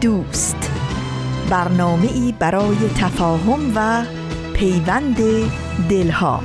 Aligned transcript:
دوست. 0.00 0.70
برنامه 1.50 2.12
ای 2.12 2.34
برای 2.38 2.76
تفاهم 2.96 3.72
و 3.74 4.04
پیوند 4.54 5.16
دلها. 5.90 6.42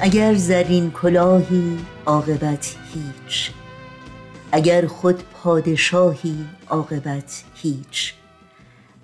اگر 0.00 0.34
زرین 0.34 0.90
کلاهی 0.90 1.78
عاقبت 2.06 2.76
هیچ 2.94 3.50
اگر 4.52 4.86
خود 4.86 5.22
پادشاهی 5.42 6.44
عاقبت 6.68 7.44
هیچ 7.54 8.14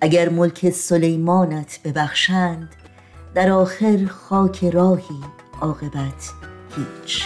اگر 0.01 0.29
ملک 0.29 0.69
سلیمانت 0.69 1.79
ببخشند 1.85 2.82
در 3.35 3.51
آخر 3.51 4.05
خاک 4.09 4.65
راهی 4.65 5.21
عاقبت 5.61 6.31
هیچ. 6.75 7.23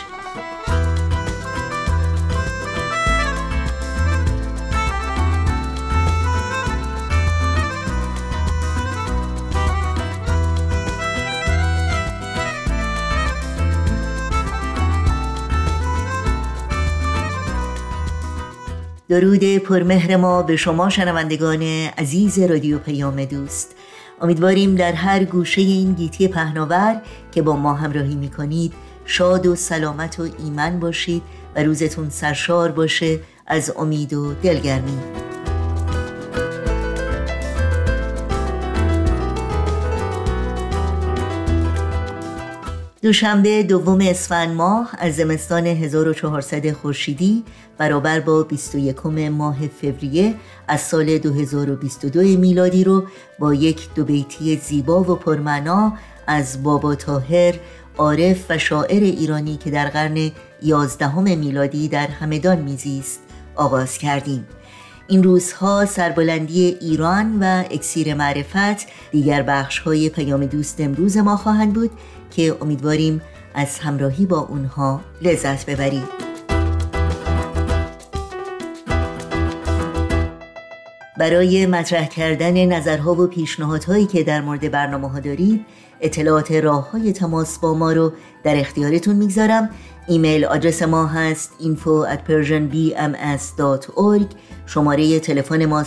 درود 19.09 19.58
پرمهر 19.58 20.16
ما 20.16 20.42
به 20.44 20.56
شما 20.56 20.90
شنوندگان 20.90 21.62
عزیز 21.98 22.40
رادیو 22.40 22.80
پیام 22.80 23.26
دوست. 23.26 23.77
امیدواریم 24.22 24.76
در 24.76 24.94
هر 24.94 25.23
گوشه 25.23 25.62
این 25.62 25.94
گیتی 25.94 26.28
پهناور 26.28 27.02
که 27.32 27.42
با 27.42 27.56
ما 27.56 27.73
همراهی 27.73 28.16
می‌کنید 28.16 28.74
شاد 29.06 29.46
و 29.46 29.56
سلامت 29.56 30.20
و 30.20 30.28
ایمن 30.40 30.80
باشید 30.80 31.24
و 31.56 31.64
روزتون 31.64 32.09
سرشار 32.09 32.72
باشه 32.72 33.20
از 33.48 33.74
امید 33.78 34.14
و 34.14 34.34
دلگرمی. 34.34 34.98
دوشنبه 43.02 43.64
دوم 43.64 44.02
اسفند 44.02 44.56
ماه 44.56 44.92
از 44.98 45.16
زمستان 45.16 45.67
1400 45.67 46.72
خورشیدی 46.72 47.44
برابر 47.78 48.20
با 48.20 48.44
21 48.44 49.06
ماه 49.06 49.58
فوریه 49.67 50.36
از 50.67 50.81
سال 50.81 51.18
2022 51.18 52.20
میلادی 52.20 52.84
رو 52.84 53.03
با 53.40 53.53
یک 53.53 53.94
دو 53.95 54.06
بیتی 54.06 54.56
زیبا 54.56 55.02
و 55.02 55.16
پرمعنا 55.16 55.94
از 56.28 56.64
بابا 56.64 56.95
تاهر 56.95 57.56
عارف 57.98 58.45
و 58.50 58.58
شاعر 58.58 59.03
ایرانی 59.03 59.58
که 59.58 59.72
در 59.72 59.90
قرن 59.90 60.31
11 60.62 61.20
میلادی 61.36 61.88
در 61.88 62.08
همدان 62.08 62.59
میزیست 62.59 63.19
آغاز 63.56 63.97
کردیم. 63.97 64.47
این 65.08 65.24
روزها 65.24 65.85
سربلندی 65.85 66.78
ایران 66.81 67.40
و 67.40 67.64
اکسیر 67.72 68.14
معرفت 68.14 68.88
دیگر 69.12 69.41
بخش 69.41 69.79
های 69.79 70.09
پیام 70.09 70.46
دوست 70.46 70.81
امروز 70.81 71.18
ما 71.18 71.38
خواهند 71.38 71.74
بود. 71.74 71.91
که 72.32 72.58
امیدواریم 72.62 73.22
از 73.54 73.80
همراهی 73.80 74.26
با 74.26 74.40
اونها 74.40 75.02
لذت 75.22 75.66
ببرید. 75.66 76.28
برای 81.18 81.66
مطرح 81.66 82.08
کردن 82.08 82.66
نظرها 82.66 83.14
و 83.14 83.28
پیشنهادهایی 83.28 84.06
که 84.06 84.24
در 84.24 84.42
مورد 84.42 84.72
برنامه 84.72 85.10
ها 85.10 85.20
دارید 85.20 85.66
اطلاعات 86.02 86.52
راه 86.52 86.92
های 86.92 87.14
تماس 87.14 87.60
با 87.60 87.74
ما 87.74 87.92
رو 87.92 88.14
در 88.44 88.59
اختیارتون 88.59 89.16
می‌گذارم. 89.16 89.70
ایمیل 90.08 90.46
آدرس 90.46 90.82
ما 90.82 91.06
هست 91.06 91.52
info 91.59 92.06
at 92.14 92.20
persianbms.org 92.30 94.26
شماره 94.67 95.19
تلفن 95.19 95.66
ما 95.66 95.85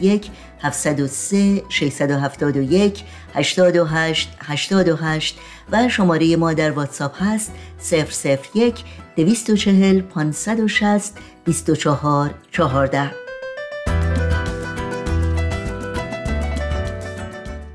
001 0.00 0.30
703 0.62 1.62
671 1.68 3.04
828 3.34 4.28
828 4.40 5.38
و 5.72 5.88
شماره 5.88 6.36
ما 6.36 6.52
در 6.52 6.70
واتساپ 6.70 7.22
هست 7.22 7.52
001 8.54 8.84
240 9.16 10.02
560 10.02 11.12
24 11.44 12.34
14 12.52 13.23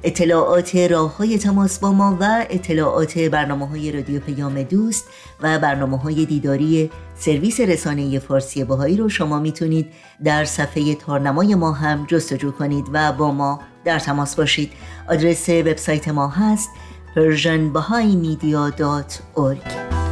اطلاعات 0.03 0.75
راه 0.75 1.17
های 1.17 1.37
تماس 1.37 1.79
با 1.79 1.91
ما 1.91 2.17
و 2.19 2.45
اطلاعات 2.49 3.19
برنامه 3.19 3.67
های 3.67 3.91
رادیو 3.91 4.19
پیام 4.19 4.63
دوست 4.63 5.05
و 5.41 5.59
برنامه 5.59 5.97
های 5.97 6.25
دیداری 6.25 6.91
سرویس 7.15 7.59
رسانه 7.59 8.19
فارسی 8.19 8.63
باهایی 8.63 8.97
رو 8.97 9.09
شما 9.09 9.39
می‌تونید 9.39 9.87
در 10.23 10.45
صفحه 10.45 10.95
تارنمای 10.95 11.55
ما 11.55 11.71
هم 11.71 12.05
جستجو 12.05 12.51
کنید 12.51 12.85
و 12.93 13.11
با 13.11 13.31
ما 13.31 13.59
در 13.85 13.99
تماس 13.99 14.35
باشید. 14.35 14.71
آدرس 15.09 15.49
وبسایت 15.49 16.07
ما 16.07 16.27
هست 16.27 16.69
persianbahaimedia.org 17.15 20.08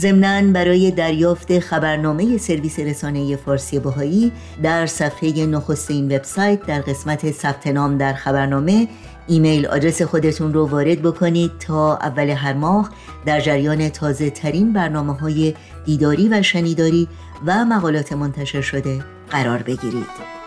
ضمنا 0.00 0.52
برای 0.52 0.90
دریافت 0.90 1.58
خبرنامه 1.58 2.38
سرویس 2.38 2.78
رسانه 2.78 3.36
فارسی 3.36 3.78
بهایی 3.78 4.32
در 4.62 4.86
صفحه 4.86 5.46
نخست 5.46 5.90
این 5.90 6.16
وبسایت 6.16 6.66
در 6.66 6.80
قسمت 6.80 7.30
ثبت 7.30 7.66
نام 7.66 7.98
در 7.98 8.12
خبرنامه 8.12 8.88
ایمیل 9.26 9.66
آدرس 9.66 10.02
خودتون 10.02 10.54
رو 10.54 10.66
وارد 10.66 11.02
بکنید 11.02 11.50
تا 11.58 11.96
اول 11.96 12.30
هر 12.30 12.52
ماه 12.52 12.90
در 13.26 13.40
جریان 13.40 13.88
تازه 13.88 14.30
ترین 14.30 14.72
برنامه 14.72 15.12
های 15.12 15.54
دیداری 15.84 16.28
و 16.28 16.42
شنیداری 16.42 17.08
و 17.46 17.64
مقالات 17.64 18.12
منتشر 18.12 18.60
شده 18.60 19.04
قرار 19.30 19.62
بگیرید. 19.62 20.39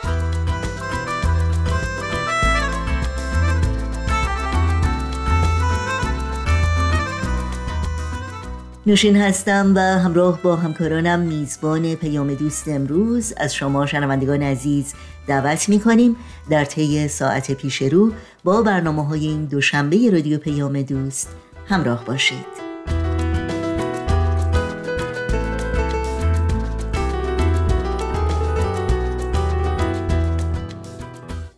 نوشین 8.85 9.17
هستم 9.17 9.73
و 9.75 9.79
همراه 9.79 10.41
با 10.41 10.55
همکارانم 10.55 11.19
میزبان 11.19 11.95
پیام 11.95 12.33
دوست 12.33 12.67
امروز. 12.67 13.33
از 13.37 13.55
شما 13.55 13.85
شنوندگان 13.85 14.43
عزیز 14.43 14.93
دعوت 15.27 15.69
می 15.69 15.79
کنیم 15.79 16.15
در 16.49 16.65
طی 16.65 17.07
ساعت 17.07 17.51
پیش 17.51 17.81
رو 17.81 18.11
با 18.43 18.61
برنامه 18.61 19.05
های 19.05 19.27
این 19.27 19.45
دوشنبه 19.45 20.09
رادیو 20.11 20.37
پیام 20.37 20.81
دوست 20.81 21.29
همراه 21.67 22.05
باشید. 22.05 22.63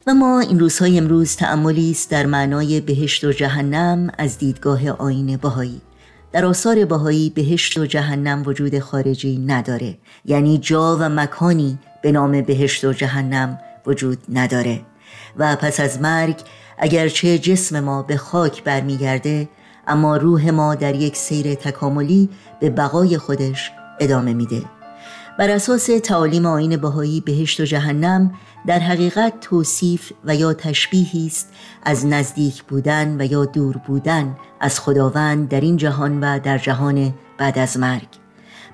و 0.08 0.14
ما 0.14 0.40
این 0.40 0.60
روزهای 0.60 0.98
امروز 0.98 1.36
تأملی 1.36 1.92
است 1.92 2.12
در 2.12 2.26
معنای 2.26 2.82
بهشت 2.82 3.24
و 3.24 3.32
جهنم 3.32 4.10
از 4.18 4.38
دیدگاه 4.38 4.90
آین 4.90 5.38
بهایی. 5.38 5.82
در 6.36 6.46
آثار 6.46 6.86
بهایی 6.86 7.30
بهشت 7.30 7.78
و 7.78 7.86
جهنم 7.86 8.44
وجود 8.46 8.80
خارجی 8.80 9.38
نداره. 9.38 9.98
یعنی 10.26 10.58
جا 10.58 10.98
و 11.00 11.10
مکانی 11.10 11.78
به 12.02 12.12
نام 12.12 12.42
بهشت 12.42 12.86
و 12.86 12.94
جهنم 12.94 13.60
وجود 13.86 14.18
نداره. 14.34 14.82
و 15.38 15.56
پس 15.56 15.80
از 15.80 16.02
مرگ 16.02 16.36
اگرچه 16.78 17.38
جسم 17.38 17.80
ما 17.80 18.02
به 18.02 18.18
خاک 18.18 18.64
برمیگرده 18.64 19.50
اما 19.88 20.18
روح 20.18 20.50
ما 20.50 20.76
در 20.76 20.96
یک 20.96 21.18
سیر 21.18 21.56
تکاملی 21.56 22.30
به 22.60 22.70
بقای 22.70 23.18
خودش 23.18 23.72
ادامه 24.00 24.34
میده. 24.34 24.62
بر 25.38 25.50
اساس 25.50 25.86
تعالیم 26.04 26.46
آین 26.46 26.78
بهایی 26.78 27.22
بهشت 27.22 27.60
و 27.60 27.64
جهنم 27.64 28.34
در 28.68 28.80
حقیقت 28.80 29.40
توصیف 29.42 30.12
و 30.26 30.36
یا 30.36 30.54
تشبیهی 30.54 31.28
است 31.28 31.50
از 31.84 32.06
نزدیک 32.06 32.64
بودن 32.64 33.22
و 33.22 33.26
یا 33.26 33.46
دور 33.46 33.78
بودن 33.78 34.36
از 34.60 34.80
خداوند 34.80 35.50
در 35.50 35.62
این 35.62 35.78
جهان 35.78 36.20
و 36.20 36.40
در 36.40 36.58
جهان 36.58 37.14
بعد 37.38 37.60
از 37.60 37.78
مرگ. 37.78 38.08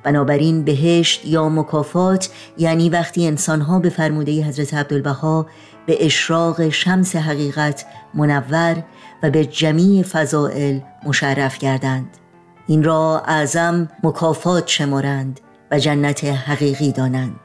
بنابراین 0.04 0.64
بهشت 0.64 1.26
یا 1.26 1.50
مکافات 1.50 2.30
یعنی 2.58 2.90
وقتی 2.90 3.28
انسانها 3.28 3.80
به 3.80 3.90
فرموده 3.90 4.32
حضرت 4.44 4.74
عبدالبها 4.74 5.48
به 5.86 6.06
اشراق 6.06 6.70
شمس 6.70 7.16
حقیقت 7.16 7.86
منور 8.14 8.84
و 9.24 9.30
به 9.30 9.46
جمیع 9.46 10.04
فضائل 10.04 10.80
مشرف 11.06 11.58
گردند. 11.58 12.18
این 12.68 12.84
را 12.84 13.24
اعظم 13.26 13.90
مکافات 14.04 14.68
شمارند. 14.68 15.40
و 15.72 15.80
جنت 15.80 16.24
حقیقی 16.24 16.92
دانند. 16.92 17.40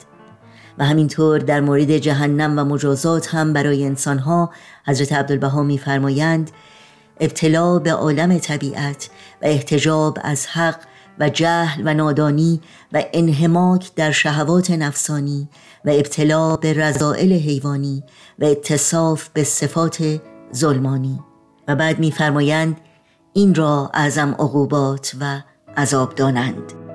و 0.77 0.85
همینطور 0.85 1.39
در 1.39 1.61
مورد 1.61 1.97
جهنم 1.97 2.59
و 2.59 2.63
مجازات 2.63 3.35
هم 3.35 3.53
برای 3.53 3.85
انسانها 3.85 4.51
حضرت 4.85 5.13
عبدالبها 5.13 5.63
میفرمایند 5.63 6.51
ابتلا 7.19 7.79
به 7.79 7.93
عالم 7.93 8.37
طبیعت 8.37 9.09
و 9.41 9.45
احتجاب 9.45 10.17
از 10.21 10.47
حق 10.47 10.79
و 11.19 11.29
جهل 11.29 11.81
و 11.85 11.93
نادانی 11.93 12.61
و 12.93 13.03
انهماک 13.13 13.95
در 13.95 14.11
شهوات 14.11 14.71
نفسانی 14.71 15.49
و 15.85 15.89
ابتلا 15.89 16.55
به 16.55 16.73
رضائل 16.73 17.33
حیوانی 17.33 18.03
و 18.39 18.45
اتصاف 18.45 19.29
به 19.29 19.43
صفات 19.43 20.21
ظلمانی. 20.55 21.19
و 21.67 21.75
بعد 21.75 21.99
میفرمایند 21.99 22.81
این 23.33 23.55
را 23.55 23.91
اعظم 23.93 24.31
عقوبات 24.31 25.15
و 25.21 25.41
عذاب 25.77 26.15
دانند. 26.15 26.86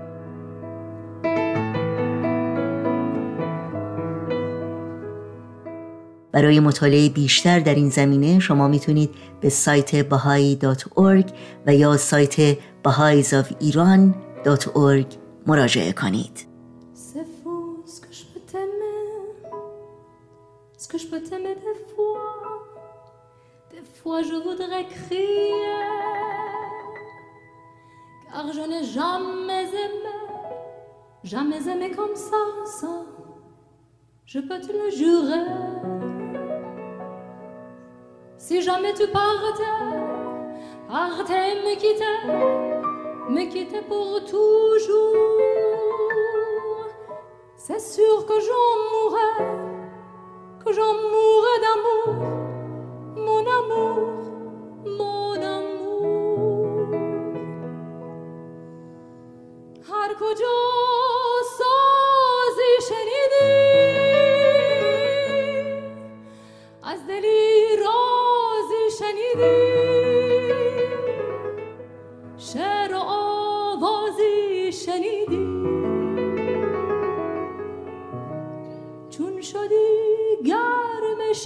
برای 6.33 6.61
مطالعه 6.61 7.09
بیشتر 7.09 7.61
در 7.61 7.75
این 7.75 7.91
زمینه 7.91 8.39
شما 8.39 8.69
می‌تونید 8.69 9.11
به 9.41 9.49
سایت 9.49 10.09
bahai.org 10.09 11.33
و 11.67 11.75
یا 11.75 11.97
سایت 11.97 12.59
bahaisofiran.org 12.85 15.07
مراجعه 15.47 15.93
کنید 15.93 16.53
car 28.33 28.53
je 28.53 28.61
n'ai 28.61 28.85
jamais 28.85 29.69
aimé, 29.85 30.17
jamais 31.23 31.69
aimé 31.69 31.91
comme 31.91 32.17
ça, 32.17 32.37
ça, 32.65 33.05
je 34.27 34.41
peux 34.41 34.61
te 34.61 34.73
le 34.73 34.91
jurer. 34.91 35.72
Si 38.53 38.61
jamais 38.61 38.93
tu 38.93 39.07
partais, 39.09 39.63
partais 40.87 41.55
me 41.65 41.75
quitter, 41.75 42.05
me 43.31 43.45
quitter 43.51 43.81
pour 43.81 44.23
toujours, 44.27 45.17
c'est 47.57 47.81
sûr 47.81 48.27
que 48.27 48.35
j'en 48.47 48.77
mourrais, 48.93 49.39
que 50.63 50.71
j'en 50.71 50.93
mourrais 51.13 51.61
d'amour. 51.65 52.15
Mon 53.17 53.41
amour, 53.41 54.21
mon 54.85 55.33
amour. 55.33 55.63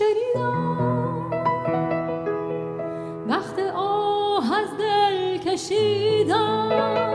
شنیدم. 0.07 1.31
وقت 3.29 3.59
آه 3.75 4.59
از 4.59 4.69
دل 4.79 5.39
کشیدم. 5.39 7.06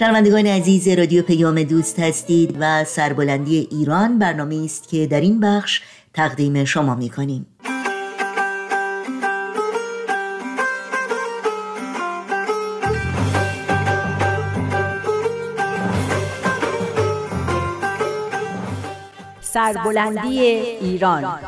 شنوندگان 0.00 0.46
عزیز 0.46 0.88
رادیو 0.88 1.22
پیام 1.22 1.62
دوست 1.62 2.00
هستید 2.00 2.56
و 2.60 2.84
سربلندی 2.84 3.68
ایران 3.70 4.18
برنامه 4.18 4.62
است 4.64 4.88
که 4.88 5.06
در 5.06 5.20
این 5.20 5.40
بخش 5.40 5.82
تقدیم 6.14 6.64
شما 6.64 6.94
می 6.94 7.10
کنیم. 7.10 7.46
سربلندی 19.40 20.40
ایران 20.40 21.38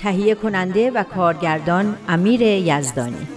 تهیه 0.00 0.34
کننده 0.34 0.90
و 0.90 1.02
کارگردان 1.02 1.96
امیر 2.08 2.42
یزدانی. 2.42 3.28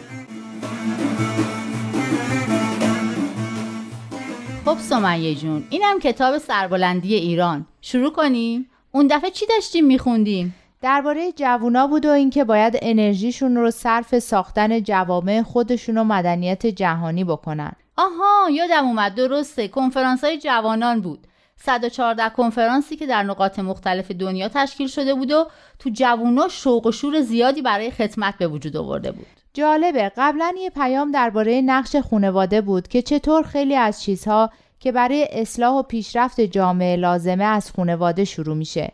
خب 4.66 4.78
سمیه 4.78 5.36
جون 5.36 5.64
اینم 5.70 6.00
کتاب 6.00 6.38
سربلندی 6.38 7.16
ایران. 7.16 7.66
شروع 7.82 8.12
کنیم؟ 8.12 8.70
اون 8.92 9.08
دفعه 9.08 9.30
چی 9.30 9.46
داشتیم 9.46 9.86
میخوندیم؟ 9.86 10.56
درباره 10.82 11.32
جوونا 11.32 11.88
بود 11.88 12.06
و 12.06 12.10
اینکه 12.10 12.44
باید 12.44 12.80
انرژیشون 12.82 13.56
رو 13.56 13.72
صرف 13.72 14.20
ساختن 14.20 14.84
جوامع 14.84 15.42
خودشون 15.42 15.98
و 15.98 16.04
مدنیت 16.04 16.66
جهانی 16.66 17.24
بکنن. 17.24 17.72
آها 17.98 18.50
یادم 18.52 18.86
اومد. 18.86 19.16
درسته 19.16 19.68
کنفرانس 19.68 20.24
های 20.24 20.38
جوانان 20.38 21.02
بود. 21.02 21.28
114 21.56 22.30
کنفرانسی 22.30 22.96
که 22.96 23.08
در 23.08 23.24
نقاط 23.24 23.60
مختلف 23.60 24.12
دنیا 24.12 24.50
تشکیل 24.50 24.88
شده 24.88 25.14
بود 25.14 25.32
و 25.32 25.48
تو 25.80 25.90
جوونا 25.90 26.48
شوق 26.48 26.86
و 26.86 26.92
شور 26.92 27.22
زیادی 27.22 27.62
برای 27.62 27.92
خدمت 27.92 28.38
به 28.38 28.48
وجود 28.48 28.78
آورده 28.78 29.12
بود. 29.12 29.28
جالبه 29.54 30.12
قبلا 30.18 30.54
یه 30.60 30.70
پیام 30.70 31.12
درباره 31.12 31.62
نقش 31.62 31.96
خانواده 31.96 32.62
بود 32.62 32.88
که 32.88 33.02
چطور 33.02 33.44
خیلی 33.44 33.76
از 33.76 34.04
چیزها 34.04 34.50
که 34.80 34.92
برای 34.92 35.28
اصلاح 35.32 35.74
و 35.74 35.84
پیشرفت 35.84 36.42
جامعه 36.42 36.96
لازمه 36.96 37.44
از 37.44 37.72
خانواده 37.72 38.26
شروع 38.26 38.56
میشه. 38.56 38.92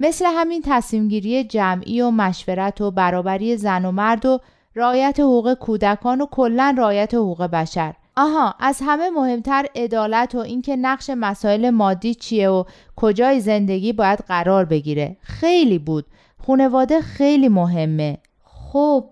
مثل 0.00 0.24
همین 0.26 0.62
تصمیمگیری 0.64 1.44
جمعی 1.44 2.00
و 2.00 2.10
مشورت 2.10 2.80
و 2.80 2.90
برابری 2.90 3.56
زن 3.56 3.84
و 3.84 3.92
مرد 3.92 4.26
و 4.26 4.40
رعایت 4.76 5.20
حقوق 5.20 5.54
کودکان 5.54 6.20
و 6.20 6.26
کلا 6.26 6.74
رعایت 6.78 7.14
حقوق 7.14 7.42
بشر. 7.42 7.94
آها 8.16 8.54
از 8.60 8.80
همه 8.84 9.10
مهمتر 9.10 9.66
عدالت 9.76 10.34
و 10.34 10.38
اینکه 10.38 10.76
نقش 10.76 11.10
مسائل 11.10 11.70
مادی 11.70 12.14
چیه 12.14 12.48
و 12.48 12.64
کجای 12.96 13.40
زندگی 13.40 13.92
باید 13.92 14.18
قرار 14.28 14.64
بگیره. 14.64 15.16
خیلی 15.20 15.78
بود. 15.78 16.06
خونواده 16.38 17.00
خیلی 17.00 17.48
مهمه. 17.48 18.18
خب 18.44 19.04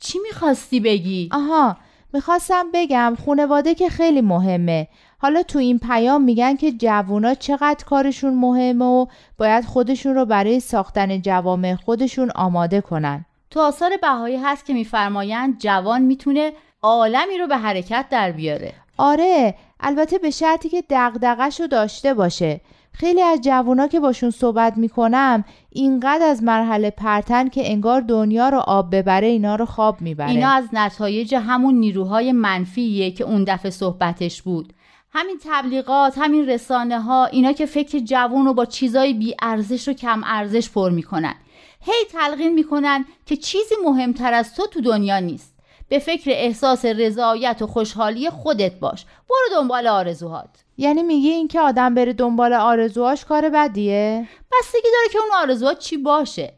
چی 0.00 0.18
می‌خواستی 0.18 0.80
بگی؟ 0.80 1.28
آها 1.32 1.76
می‌خواستم 2.12 2.66
بگم 2.74 3.16
خونواده 3.24 3.74
که 3.74 3.88
خیلی 3.88 4.20
مهمه. 4.20 4.88
حالا 5.18 5.42
تو 5.42 5.58
این 5.58 5.78
پیام 5.78 6.22
میگن 6.22 6.56
که 6.56 6.72
جوونا 6.72 7.34
چقدر 7.34 7.84
کارشون 7.84 8.34
مهمه 8.34 8.84
و 8.84 9.06
باید 9.38 9.64
خودشون 9.64 10.14
رو 10.14 10.24
برای 10.24 10.60
ساختن 10.60 11.20
جوامع 11.22 11.74
خودشون 11.74 12.30
آماده 12.30 12.80
کنن. 12.80 13.24
تو 13.50 13.60
آثار 13.60 13.90
بهایی 14.02 14.36
هست 14.36 14.66
که 14.66 14.74
میفرمایند 14.74 15.58
جوان 15.58 16.02
می‌تونه 16.02 16.52
عالمی 16.82 17.38
رو 17.38 17.46
به 17.46 17.56
حرکت 17.56 18.06
در 18.10 18.32
بیاره. 18.32 18.72
آره 18.98 19.54
البته 19.80 20.18
به 20.18 20.30
شرطی 20.30 20.68
که 20.68 20.84
دغدغش 20.90 21.60
رو 21.60 21.66
داشته 21.66 22.14
باشه. 22.14 22.60
خیلی 22.92 23.22
از 23.22 23.40
جوونا 23.40 23.86
که 23.86 24.00
باشون 24.00 24.30
صحبت 24.30 24.76
می‌کنم 24.76 25.44
اینقدر 25.70 26.26
از 26.26 26.42
مرحله 26.42 26.90
پرتن 26.90 27.48
که 27.48 27.70
انگار 27.70 28.00
دنیا 28.00 28.48
رو 28.48 28.58
آب 28.58 28.96
ببره 28.96 29.26
اینا 29.26 29.56
رو 29.56 29.66
خواب 29.66 30.00
می‌بره. 30.00 30.30
اینا 30.30 30.50
از 30.50 30.68
نتایج 30.72 31.34
همون 31.34 31.74
نیروهای 31.74 32.32
منفیه 32.32 33.10
که 33.10 33.24
اون 33.24 33.44
دفعه 33.44 33.70
صحبتش 33.70 34.42
بود. 34.42 34.72
همین 35.12 35.38
تبلیغات 35.44 36.18
همین 36.18 36.48
رسانه 36.48 37.00
ها 37.00 37.26
اینا 37.26 37.52
که 37.52 37.66
فکر 37.66 37.98
جوون 37.98 38.46
رو 38.46 38.54
با 38.54 38.64
چیزای 38.64 39.14
بی 39.14 39.34
ارزش 39.42 39.88
و 39.88 39.92
کم 39.92 40.22
ارزش 40.24 40.70
پر 40.70 40.90
می‌کنن. 40.90 41.34
هی 41.80 42.04
تلقین 42.12 42.54
می‌کنن 42.54 43.04
که 43.26 43.36
چیزی 43.36 43.74
مهمتر 43.84 44.32
از 44.32 44.54
تو 44.54 44.66
تو 44.66 44.80
دنیا 44.80 45.18
نیست. 45.18 45.57
به 45.88 45.98
فکر 45.98 46.30
احساس 46.30 46.84
رضایت 46.84 47.62
و 47.62 47.66
خوشحالی 47.66 48.30
خودت 48.30 48.74
باش. 48.74 49.04
برو 49.30 49.60
دنبال 49.60 49.86
آرزوهات. 49.86 50.50
یعنی 50.76 51.02
میگی 51.02 51.30
اینکه 51.30 51.60
آدم 51.60 51.94
بره 51.94 52.12
دنبال 52.12 52.52
آرزوهاش 52.52 53.24
کار 53.24 53.48
بدیه؟ 53.48 54.28
بستگی 54.52 54.88
داره 54.92 55.08
که 55.12 55.18
اون 55.18 55.30
آرزوها 55.42 55.74
چی 55.74 55.96
باشه. 55.96 56.52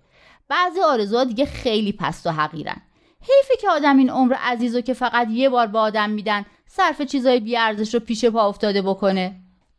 بعضی 0.49 0.81
آرزوها 0.81 1.25
دیگه 1.25 1.45
خیلی 1.45 1.93
پست 1.93 2.27
و 2.27 2.31
حقیرن. 2.31 2.77
حیفه 3.21 3.57
که 3.61 3.71
آدم 3.71 3.99
این 3.99 4.11
عمر 4.11 4.35
عزیز 4.35 4.77
که 4.77 4.95
فقط 4.95 5.29
یه 5.31 5.49
بار 5.49 5.67
به 5.67 5.79
آدم 5.79 6.11
میدن 6.11 6.45
صرف 6.67 7.03
چیزای 7.03 7.41
بی 7.41 7.57
ارزش 7.57 7.95
رو 7.95 8.01
پیش 8.01 8.25
پا 8.25 8.49
افتاده 8.49 8.83
بکنه. 8.83 9.35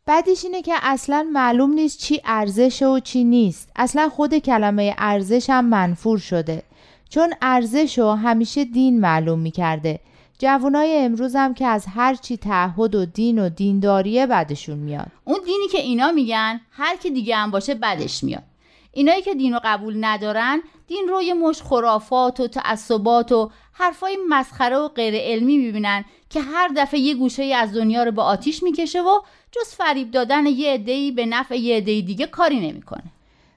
بعدش 0.06 0.44
اینه 0.44 0.62
که 0.62 0.74
اصلا 0.82 1.28
معلوم 1.32 1.72
نیست 1.72 1.98
چی 1.98 2.20
ارزشه 2.24 2.86
و 2.86 3.00
چی 3.00 3.24
نیست. 3.24 3.72
اصلا 3.76 4.08
خود 4.08 4.38
کلمه 4.38 4.94
ارزش 4.98 5.50
هم 5.50 5.64
منفور 5.64 6.18
شده. 6.18 6.62
چون 7.12 7.34
ارزش 7.42 7.98
رو 7.98 8.12
همیشه 8.12 8.64
دین 8.64 9.00
معلوم 9.00 9.38
می‌کرده. 9.38 10.00
جوانای 10.38 10.96
امروز 10.96 11.36
هم 11.36 11.54
که 11.54 11.66
از 11.66 11.86
هر 11.86 12.14
چی 12.14 12.36
تعهد 12.36 12.94
و 12.94 13.04
دین 13.04 13.38
و 13.38 13.48
دینداریه 13.48 14.26
بدشون 14.26 14.78
میاد. 14.78 15.06
اون 15.24 15.38
دینی 15.44 15.68
که 15.72 15.78
اینا 15.78 16.12
میگن 16.12 16.60
هر 16.70 16.96
کی 16.96 17.10
دیگه 17.10 17.36
هم 17.36 17.50
باشه 17.50 17.74
بدش 17.74 18.24
میاد. 18.24 18.42
اینایی 18.92 19.22
که 19.22 19.34
دین 19.34 19.52
رو 19.52 19.60
قبول 19.64 20.04
ندارن 20.04 20.62
دین 20.86 21.08
رو 21.08 21.22
یه 21.22 21.34
مش 21.34 21.62
خرافات 21.62 22.40
و 22.40 22.48
تعصبات 22.48 23.32
و 23.32 23.50
حرفای 23.72 24.18
مسخره 24.28 24.76
و 24.76 24.88
غیر 24.88 25.14
علمی 25.16 25.58
می‌بینن 25.58 26.04
که 26.30 26.40
هر 26.40 26.68
دفعه 26.76 27.00
یه 27.00 27.14
گوشه 27.14 27.42
از 27.44 27.74
دنیا 27.74 28.04
رو 28.04 28.12
به 28.12 28.22
آتیش 28.22 28.62
می‌کشه 28.62 29.02
و 29.02 29.20
جز 29.50 29.74
فریب 29.74 30.10
دادن 30.10 30.46
یه 30.46 30.74
عده‌ای 30.74 31.12
به 31.12 31.26
نفع 31.26 31.56
یه 31.56 31.76
عده 31.76 32.00
دیگه 32.00 32.26
کاری 32.26 32.70
نمی‌کنه. 32.70 33.04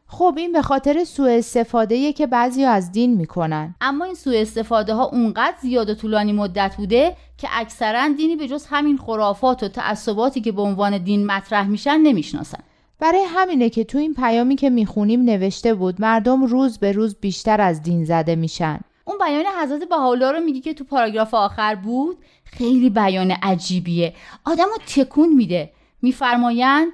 خب 0.08 0.34
این 0.38 0.52
به 0.52 0.62
خاطر 0.62 1.04
سوء 1.04 1.38
استفاده 1.38 2.14
که 2.14 2.28
بعضی 2.28 2.64
از 2.64 2.92
دین 2.92 3.14
می‌کنن. 3.14 3.76
اما 3.82 4.06
این 4.06 4.16
سوء 4.16 4.42
استفاده 4.42 4.94
ها 4.94 5.04
اونقدر 5.04 5.56
زیاد 5.62 5.90
و 5.90 5.96
طولانی 5.96 6.34
مدت 6.34 6.76
بوده 6.78 7.16
که 7.38 7.48
اکثرا 7.52 8.08
دینی 8.18 8.36
به 8.36 8.48
جز 8.48 8.66
همین 8.66 8.98
خرافات 8.98 9.64
و 9.64 9.68
تعصباتی 9.68 10.42
که 10.42 10.52
به 10.52 10.62
عنوان 10.62 10.98
دین 10.98 11.26
مطرح 11.26 11.68
میشن 11.68 11.98
نمی‌شناسن. 11.98 12.60
برای 13.00 13.24
همینه 13.28 13.70
که 13.70 13.84
تو 13.84 13.98
این 13.98 14.14
پیامی 14.14 14.56
که 14.56 14.70
می‌خونیم 14.70 15.22
نوشته 15.22 15.74
بود 15.74 16.02
مردم 16.02 16.46
روز 16.46 16.78
به 16.78 16.92
روز 16.92 17.16
بیشتر 17.22 17.62
از 17.62 17.82
دین 17.82 18.06
زده 18.06 18.36
میشن. 18.36 18.80
اون 19.06 19.18
بیان 19.18 19.46
حضرت 19.62 19.90
بهاءالله 19.90 20.32
رو 20.32 20.40
میگی 20.40 20.62
که 20.62 20.74
تو 20.74 20.84
پاراگراف 20.84 21.34
آخر 21.34 21.76
بود؟ 21.76 22.18
خیلی 22.44 22.90
بیان 22.90 23.32
عجیبیه. 23.32 24.14
آدم 24.46 24.64
رو 24.64 24.78
تکون 24.88 25.34
میده. 25.34 25.72
میفرمایند 26.02 26.88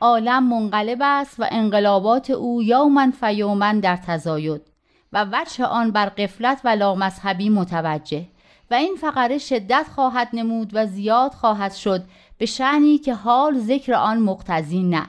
عالم 0.00 0.48
منقلب 0.48 0.98
است 1.00 1.34
و 1.38 1.48
انقلابات 1.50 2.30
او 2.30 2.62
یوماً 2.62 3.10
فیوماً 3.10 3.80
در 3.80 3.96
تزاید 3.96 4.62
و 5.12 5.26
وجه 5.32 5.64
آن 5.64 5.90
بر 5.90 6.06
غفلت 6.06 6.60
و 6.64 6.68
لامذهبی 6.68 7.48
متوجه 7.48 8.26
و 8.70 8.74
این 8.74 8.96
فقره 9.00 9.38
شدت 9.38 9.86
خواهد 9.94 10.28
نمود 10.32 10.70
و 10.72 10.86
زیاد 10.86 11.32
خواهد 11.32 11.72
شد 11.72 12.04
به 12.38 12.46
شأنی 12.46 12.98
که 12.98 13.14
حال 13.14 13.58
ذکر 13.58 13.94
آن 13.94 14.18
مقتضی 14.18 14.82
نه. 14.82 15.06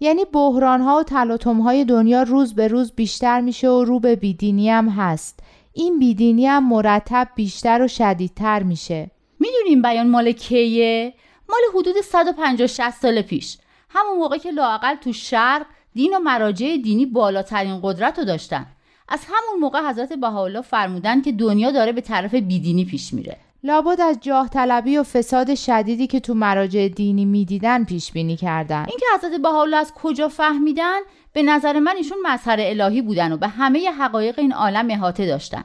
یعنی 0.00 0.24
بحران 0.24 0.80
ها 0.80 0.98
و 0.98 1.02
تلاطم 1.02 1.60
های 1.60 1.84
دنیا 1.84 2.22
روز 2.22 2.54
به 2.54 2.68
روز 2.68 2.92
بیشتر 2.92 3.40
میشه 3.40 3.68
و 3.68 3.84
رو 3.84 4.00
به 4.00 4.16
بیدینی 4.16 4.70
هم 4.70 4.88
هست. 4.88 5.40
این 5.72 5.98
بیدینی 5.98 6.46
هم 6.46 6.68
مرتب 6.68 7.28
بیشتر 7.34 7.82
و 7.82 7.88
شدیدتر 7.88 8.62
میشه. 8.62 9.10
می‌دونیم 9.40 9.82
بیان 9.82 10.08
مال 10.10 10.32
کیه؟ 10.32 11.14
مال 11.48 11.60
حدود 11.74 12.00
150 12.00 12.66
60 12.66 12.90
سال 12.90 13.22
پیش. 13.22 13.58
همون 13.94 14.18
موقع 14.18 14.38
که 14.38 14.50
لاقل 14.50 14.94
تو 14.94 15.12
شرق 15.12 15.66
دین 15.94 16.16
و 16.16 16.18
مراجع 16.18 16.76
دینی 16.76 17.06
بالاترین 17.06 17.80
قدرت 17.82 18.18
رو 18.18 18.24
داشتن. 18.24 18.66
از 19.08 19.20
همون 19.24 19.60
موقع 19.60 19.88
حضرت 19.90 20.12
بهاءالله 20.12 20.60
فرمودن 20.60 21.22
که 21.22 21.32
دنیا 21.32 21.70
داره 21.70 21.92
به 21.92 22.00
طرف 22.00 22.34
بیدینی 22.34 22.84
پیش 22.84 23.14
میره. 23.14 23.36
لابد 23.64 24.00
از 24.00 24.18
جاه 24.20 24.48
طلبی 24.48 24.98
و 24.98 25.02
فساد 25.02 25.54
شدیدی 25.54 26.06
که 26.06 26.20
تو 26.20 26.34
مراجع 26.34 26.88
دینی 26.88 27.24
می‌دیدن 27.24 27.84
پیش 27.84 28.12
بینی 28.12 28.36
کردن. 28.36 28.86
اینکه 28.88 29.06
حضرت 29.14 29.40
بهاءالله 29.40 29.76
از 29.76 29.92
کجا 29.94 30.28
فهمیدن؟ 30.28 30.98
به 31.32 31.42
نظر 31.42 31.78
من 31.78 31.96
ایشون 31.96 32.18
مظهر 32.26 32.56
الهی 32.58 33.02
بودن 33.02 33.32
و 33.32 33.36
به 33.36 33.48
همه 33.48 33.90
حقایق 33.90 34.38
این 34.38 34.52
عالم 34.52 34.90
احاطه 34.90 35.26
داشتن. 35.26 35.64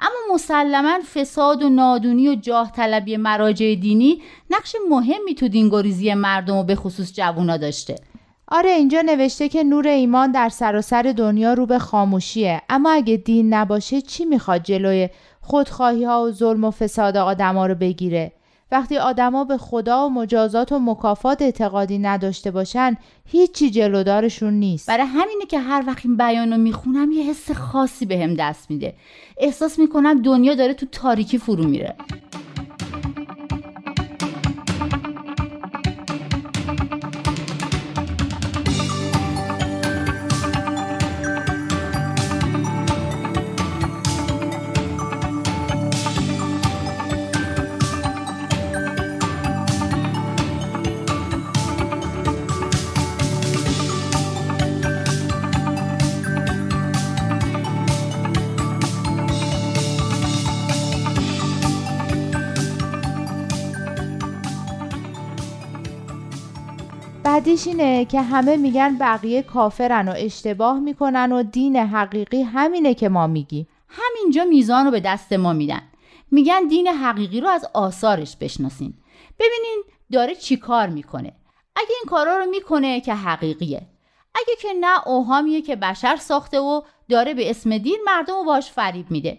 اما 0.00 0.34
مسلما 0.34 0.98
فساد 1.14 1.62
و 1.62 1.68
نادونی 1.68 2.28
و 2.28 2.34
جاه 2.34 2.72
طلبی 2.72 3.16
مراجع 3.16 3.74
دینی 3.74 4.22
نقش 4.50 4.76
مهمی 4.90 5.34
تو 5.34 5.48
دینگریزی 5.48 6.14
مردم 6.14 6.56
و 6.56 6.64
به 6.64 6.74
خصوص 6.74 7.12
جوونا 7.12 7.56
داشته. 7.56 7.96
آره 8.48 8.70
اینجا 8.70 9.00
نوشته 9.00 9.48
که 9.48 9.64
نور 9.64 9.88
ایمان 9.88 10.32
در 10.32 10.48
سراسر 10.48 11.02
دنیا 11.02 11.54
رو 11.54 11.66
به 11.66 11.78
خاموشیه. 11.78 12.62
اما 12.68 12.90
اگه 12.90 13.16
دین 13.16 13.54
نباشه 13.54 14.00
چی 14.00 14.24
می‌خواد 14.24 14.62
جلوی 14.62 15.08
خودخواهی 15.40 16.04
ها 16.04 16.22
و 16.22 16.30
ظلم 16.30 16.64
و 16.64 16.70
فساد 16.70 17.16
آدما 17.16 17.66
رو 17.66 17.74
بگیره؟ 17.74 18.32
وقتی 18.72 18.98
آدما 18.98 19.44
به 19.44 19.58
خدا 19.58 20.06
و 20.06 20.10
مجازات 20.10 20.72
و 20.72 20.78
مکافات 20.78 21.42
اعتقادی 21.42 21.98
نداشته 21.98 22.50
باشن 22.50 22.96
هیچی 23.24 23.70
جلودارشون 23.70 24.54
نیست. 24.54 24.88
برای 24.88 25.06
همینه 25.06 25.46
که 25.48 25.58
هر 25.58 25.84
وقت 25.86 26.06
این 26.06 26.16
بیان 26.16 26.52
رو 26.52 26.58
می‌خونم 26.58 27.12
یه 27.12 27.24
حس 27.24 27.50
خاصی 27.50 28.06
بهم 28.06 28.34
به 28.34 28.36
دست 28.42 28.70
میده. 28.70 28.94
احساس 29.38 29.78
می‌کنم 29.78 30.22
دنیا 30.22 30.54
داره 30.54 30.74
تو 30.74 30.86
تاریکی 30.92 31.38
فرو 31.38 31.64
میره. 31.64 31.94
بعدیش 67.60 67.80
اینه 67.80 68.04
که 68.04 68.20
همه 68.20 68.56
میگن 68.56 68.98
بقیه 68.98 69.42
کافرن 69.42 70.08
و 70.08 70.14
اشتباه 70.16 70.78
می‌کنن 70.78 71.32
و 71.32 71.42
دین 71.42 71.76
حقیقی 71.76 72.42
همینه 72.42 72.94
که 72.94 73.08
ما 73.08 73.26
میگیم. 73.26 73.68
همینجا 73.88 74.44
میزان 74.44 74.84
رو 74.84 74.90
به 74.90 75.00
دست 75.00 75.32
ما 75.32 75.52
میدن. 75.52 75.82
میگن 76.30 76.66
دین 76.68 76.86
حقیقی 76.86 77.40
رو 77.40 77.48
از 77.48 77.66
آثارش 77.74 78.36
بشناسین. 78.36 78.94
ببینین 79.38 79.82
داره 80.12 80.34
چی 80.34 80.56
کار 80.56 80.88
می‌کنه. 80.88 81.32
اگه 81.76 81.88
این 81.88 82.10
کارا 82.10 82.38
رو 82.38 82.50
می‌کنه 82.50 83.00
که 83.00 83.14
حقیقیه. 83.14 83.82
اگه 84.34 84.54
که 84.60 84.68
نه 84.80 85.08
اوهامیه 85.08 85.62
که 85.62 85.76
بشر 85.76 86.16
ساخته 86.16 86.60
و 86.60 86.82
داره 87.08 87.34
به 87.34 87.50
اسم 87.50 87.78
دین 87.78 87.98
مردم 88.06 88.34
رو 88.34 88.44
باش 88.44 88.70
فریب 88.70 89.10
میده. 89.10 89.38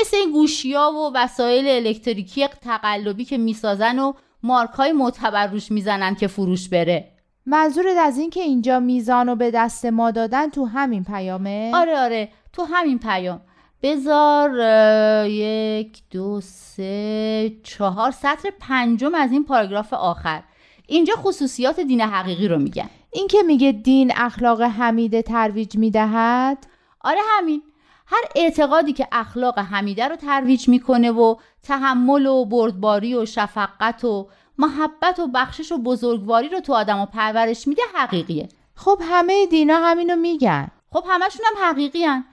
مثل 0.00 0.16
این 0.16 0.32
گوشیا 0.32 0.92
و 0.92 1.12
وسایل 1.14 1.86
الکتریکی 1.86 2.46
تقلبی 2.46 3.24
که 3.24 3.38
می‌سازن 3.38 3.98
و 3.98 4.12
مارک 4.42 4.70
های 4.70 4.92
معتبر 4.92 5.46
روش 5.46 5.70
می‌زنن 5.70 6.14
که 6.14 6.26
فروش 6.26 6.68
بره. 6.68 7.17
منظورت 7.50 7.96
از 7.98 8.18
این 8.18 8.30
که 8.30 8.40
اینجا 8.40 8.80
میزان 8.80 9.26
رو 9.28 9.36
به 9.36 9.50
دست 9.50 9.86
ما 9.86 10.10
دادن 10.10 10.50
تو 10.50 10.64
همین 10.64 11.04
پیامه؟ 11.04 11.72
آره 11.74 11.98
آره 11.98 12.28
تو 12.52 12.64
همین 12.64 12.98
پیام. 12.98 13.40
بذار 13.82 14.60
اه، 14.60 15.28
یک 15.28 16.02
دو 16.10 16.40
سه 16.40 17.52
چهار 17.62 18.10
سطر 18.10 18.50
پنجم 18.60 19.14
از 19.14 19.32
این 19.32 19.44
پاراگراف 19.44 19.92
آخر. 19.92 20.42
اینجا 20.86 21.14
خصوصیات 21.16 21.80
دین 21.80 22.00
حقیقی 22.00 22.48
رو 22.48 22.58
میگن. 22.58 22.90
این 23.12 23.28
که 23.28 23.42
میگه 23.42 23.72
دین 23.72 24.12
اخلاق 24.16 24.62
حمیده 24.62 25.22
ترویج 25.22 25.76
می‌دهد؟ 25.76 26.66
آره 27.00 27.20
همین. 27.38 27.62
هر 28.06 28.22
اعتقادی 28.36 28.92
که 28.92 29.08
اخلاق 29.12 29.58
حمیده 29.58 30.08
رو 30.08 30.16
ترویج 30.16 30.68
می‌کنه 30.68 31.10
و 31.10 31.36
تحمل 31.62 32.26
و 32.26 32.44
بردباری 32.44 33.14
و 33.14 33.26
شفقت 33.26 34.04
و 34.04 34.28
محبت 34.58 35.18
و 35.18 35.26
بخشش 35.26 35.72
و 35.72 35.78
بزرگواری 35.78 36.48
رو 36.48 36.60
تو 36.60 36.74
آدم 36.74 37.04
پرورش 37.04 37.68
میده 37.68 37.82
حقیقیه 37.94 38.48
خب 38.74 39.00
همه 39.02 39.46
دینا 39.46 39.76
همینو 39.76 40.16
میگن 40.16 40.68
خب 40.92 41.04
همشون 41.08 41.46
هم 41.46 41.64
حقیقی 41.68 42.04
هن. 42.04 42.24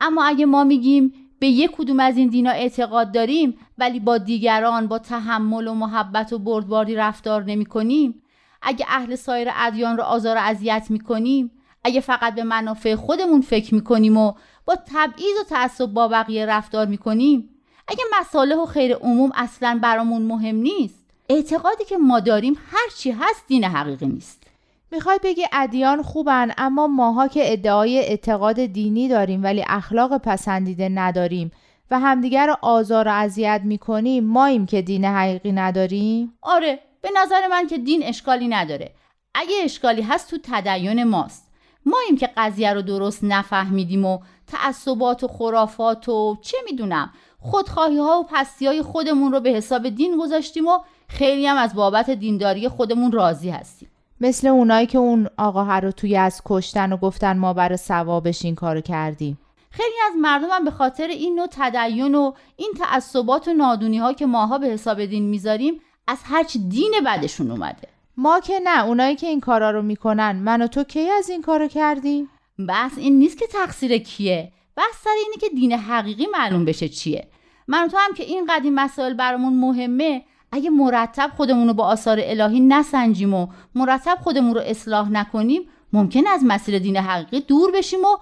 اما 0.00 0.24
اگه 0.24 0.46
ما 0.46 0.64
میگیم 0.64 1.12
به 1.38 1.46
یک 1.46 1.70
کدوم 1.70 2.00
از 2.00 2.16
این 2.16 2.28
دینا 2.28 2.50
اعتقاد 2.50 3.12
داریم 3.12 3.58
ولی 3.78 4.00
با 4.00 4.18
دیگران 4.18 4.86
با 4.86 4.98
تحمل 4.98 5.68
و 5.68 5.74
محبت 5.74 6.32
و 6.32 6.38
بردباری 6.38 6.94
رفتار 6.94 7.44
نمی 7.44 7.66
کنیم 7.66 8.22
اگه 8.62 8.86
اهل 8.88 9.14
سایر 9.14 9.48
ادیان 9.54 9.96
رو 9.96 10.02
آزار 10.02 10.36
و 10.36 10.40
اذیت 10.42 10.86
می 10.90 11.00
کنیم 11.00 11.50
اگه 11.84 12.00
فقط 12.00 12.34
به 12.34 12.44
منافع 12.44 12.94
خودمون 12.94 13.40
فکر 13.40 13.74
می 13.74 13.84
کنیم 13.84 14.16
و 14.16 14.32
با 14.64 14.76
تبعیض 14.86 15.40
و 15.40 15.44
تعصب 15.48 15.86
با 15.86 16.08
بقیه 16.08 16.46
رفتار 16.46 16.86
می 16.86 16.98
کنیم 16.98 17.50
اگه 17.88 18.04
مصالح 18.20 18.56
و 18.56 18.66
خیر 18.66 18.94
عموم 18.94 19.30
اصلا 19.34 19.78
برامون 19.82 20.22
مهم 20.22 20.56
نیست 20.56 21.03
اعتقادی 21.28 21.84
که 21.84 21.96
ما 21.96 22.20
داریم 22.20 22.58
هرچی 22.72 23.10
هست 23.10 23.44
دین 23.46 23.64
حقیقی 23.64 24.06
نیست. 24.06 24.42
می‌خوای 24.90 25.20
بگی 25.22 25.44
ادیان 25.52 26.02
خوبن 26.02 26.50
اما 26.58 26.86
ماها 26.86 27.28
که 27.28 27.52
ادعای 27.52 27.98
اعتقاد 27.98 28.66
دینی 28.66 29.08
داریم 29.08 29.44
ولی 29.44 29.64
اخلاق 29.68 30.18
پسندیده 30.18 30.88
نداریم 30.88 31.52
و 31.90 31.98
همدیگر 31.98 32.46
رو 32.46 32.56
آزار 32.62 33.08
و 33.08 33.10
اذیت 33.10 33.60
می‌کنیم 33.64 34.24
ماییم 34.24 34.66
که 34.66 34.82
دین 34.82 35.04
حقیقی 35.04 35.52
نداریم؟ 35.52 36.38
آره 36.42 36.78
به 37.00 37.10
نظر 37.16 37.46
من 37.46 37.66
که 37.66 37.78
دین 37.78 38.02
اشکالی 38.04 38.48
نداره. 38.48 38.90
اگه 39.34 39.54
اشکالی 39.64 40.02
هست 40.02 40.30
تو 40.30 40.38
تدین 40.42 41.04
ماست. 41.04 41.50
ماییم 41.86 42.16
که 42.16 42.30
قضیه 42.36 42.72
رو 42.72 42.82
درست 42.82 43.24
نفهمیدیم 43.24 44.04
و 44.04 44.18
تعصبات 44.46 45.24
و 45.24 45.28
خرافات 45.28 46.08
و 46.08 46.36
چه 46.42 46.56
می‌دونم 46.70 47.10
خودخواهی 47.40 47.98
ها 47.98 48.20
و 48.20 48.26
پستی 48.30 48.66
های 48.66 48.82
خودمون 48.82 49.32
رو 49.32 49.40
به 49.40 49.50
حساب 49.50 49.88
دین 49.88 50.16
گذاشتیم 50.16 50.66
و 50.66 50.78
خیلی 51.14 51.46
هم 51.46 51.56
از 51.56 51.74
بابت 51.74 52.10
دینداری 52.10 52.68
خودمون 52.68 53.12
راضی 53.12 53.50
هستیم. 53.50 53.88
مثل 54.20 54.46
اونایی 54.46 54.86
که 54.86 54.98
اون 54.98 55.28
آقا 55.38 55.78
رو 55.78 55.92
توی 55.92 56.16
از 56.16 56.42
کشتن 56.44 56.92
و 56.92 56.96
گفتن 56.96 57.38
ما 57.38 57.52
برای 57.52 57.76
ثوابش 57.76 58.44
این 58.44 58.54
کارو 58.54 58.80
کردیم. 58.80 59.38
خیلی 59.70 59.94
از 60.06 60.12
مردم 60.20 60.46
هم 60.50 60.64
به 60.64 60.70
خاطر 60.70 61.06
این 61.06 61.34
نوع 61.34 61.46
تدین 61.50 62.14
و 62.14 62.32
این 62.56 62.72
تعصبات 62.78 63.48
و 63.48 63.52
نادونی 63.52 63.98
ها 63.98 64.12
که 64.12 64.26
ماها 64.26 64.58
به 64.58 64.66
حساب 64.66 65.04
دین 65.04 65.22
می‌ذاریم 65.22 65.80
از 66.06 66.18
هرچی 66.24 66.58
دین 66.68 66.92
بدشون 67.06 67.50
اومده. 67.50 67.88
ما 68.16 68.40
که 68.40 68.60
نه 68.64 68.84
اونایی 68.84 69.16
که 69.16 69.26
این 69.26 69.40
کارا 69.40 69.70
رو 69.70 69.82
می‌کنن 69.82 70.36
من 70.36 70.62
و 70.62 70.66
تو 70.66 70.84
کی 70.84 71.10
از 71.10 71.30
این 71.30 71.42
کارو 71.42 71.68
کردیم؟ 71.68 72.28
بس 72.68 72.92
این 72.96 73.18
نیست 73.18 73.38
که 73.38 73.46
تقصیر 73.46 73.98
کیه. 73.98 74.52
بس 74.76 75.02
سر 75.04 75.10
اینه 75.24 75.36
که 75.40 75.48
دین 75.48 75.72
حقیقی 75.72 76.26
معلوم 76.32 76.64
بشه 76.64 76.88
چیه. 76.88 77.28
من 77.68 77.84
و 77.84 77.88
تو 77.88 77.96
هم 77.96 78.14
که 78.14 78.22
این 78.22 78.46
قدیم 78.48 78.74
مسائل 78.74 79.14
برامون 79.14 79.56
مهمه 79.56 80.22
اگه 80.54 80.70
مرتب 80.70 81.30
خودمون 81.36 81.68
رو 81.68 81.74
با 81.74 81.84
آثار 81.84 82.18
الهی 82.22 82.60
نسنجیم 82.60 83.34
و 83.34 83.46
مرتب 83.74 84.18
خودمون 84.22 84.54
رو 84.54 84.60
اصلاح 84.60 85.10
نکنیم 85.10 85.62
ممکن 85.92 86.26
از 86.26 86.40
مسیر 86.44 86.78
دین 86.78 86.96
حقیقی 86.96 87.40
دور 87.40 87.72
بشیم 87.72 88.00
و 88.00 88.16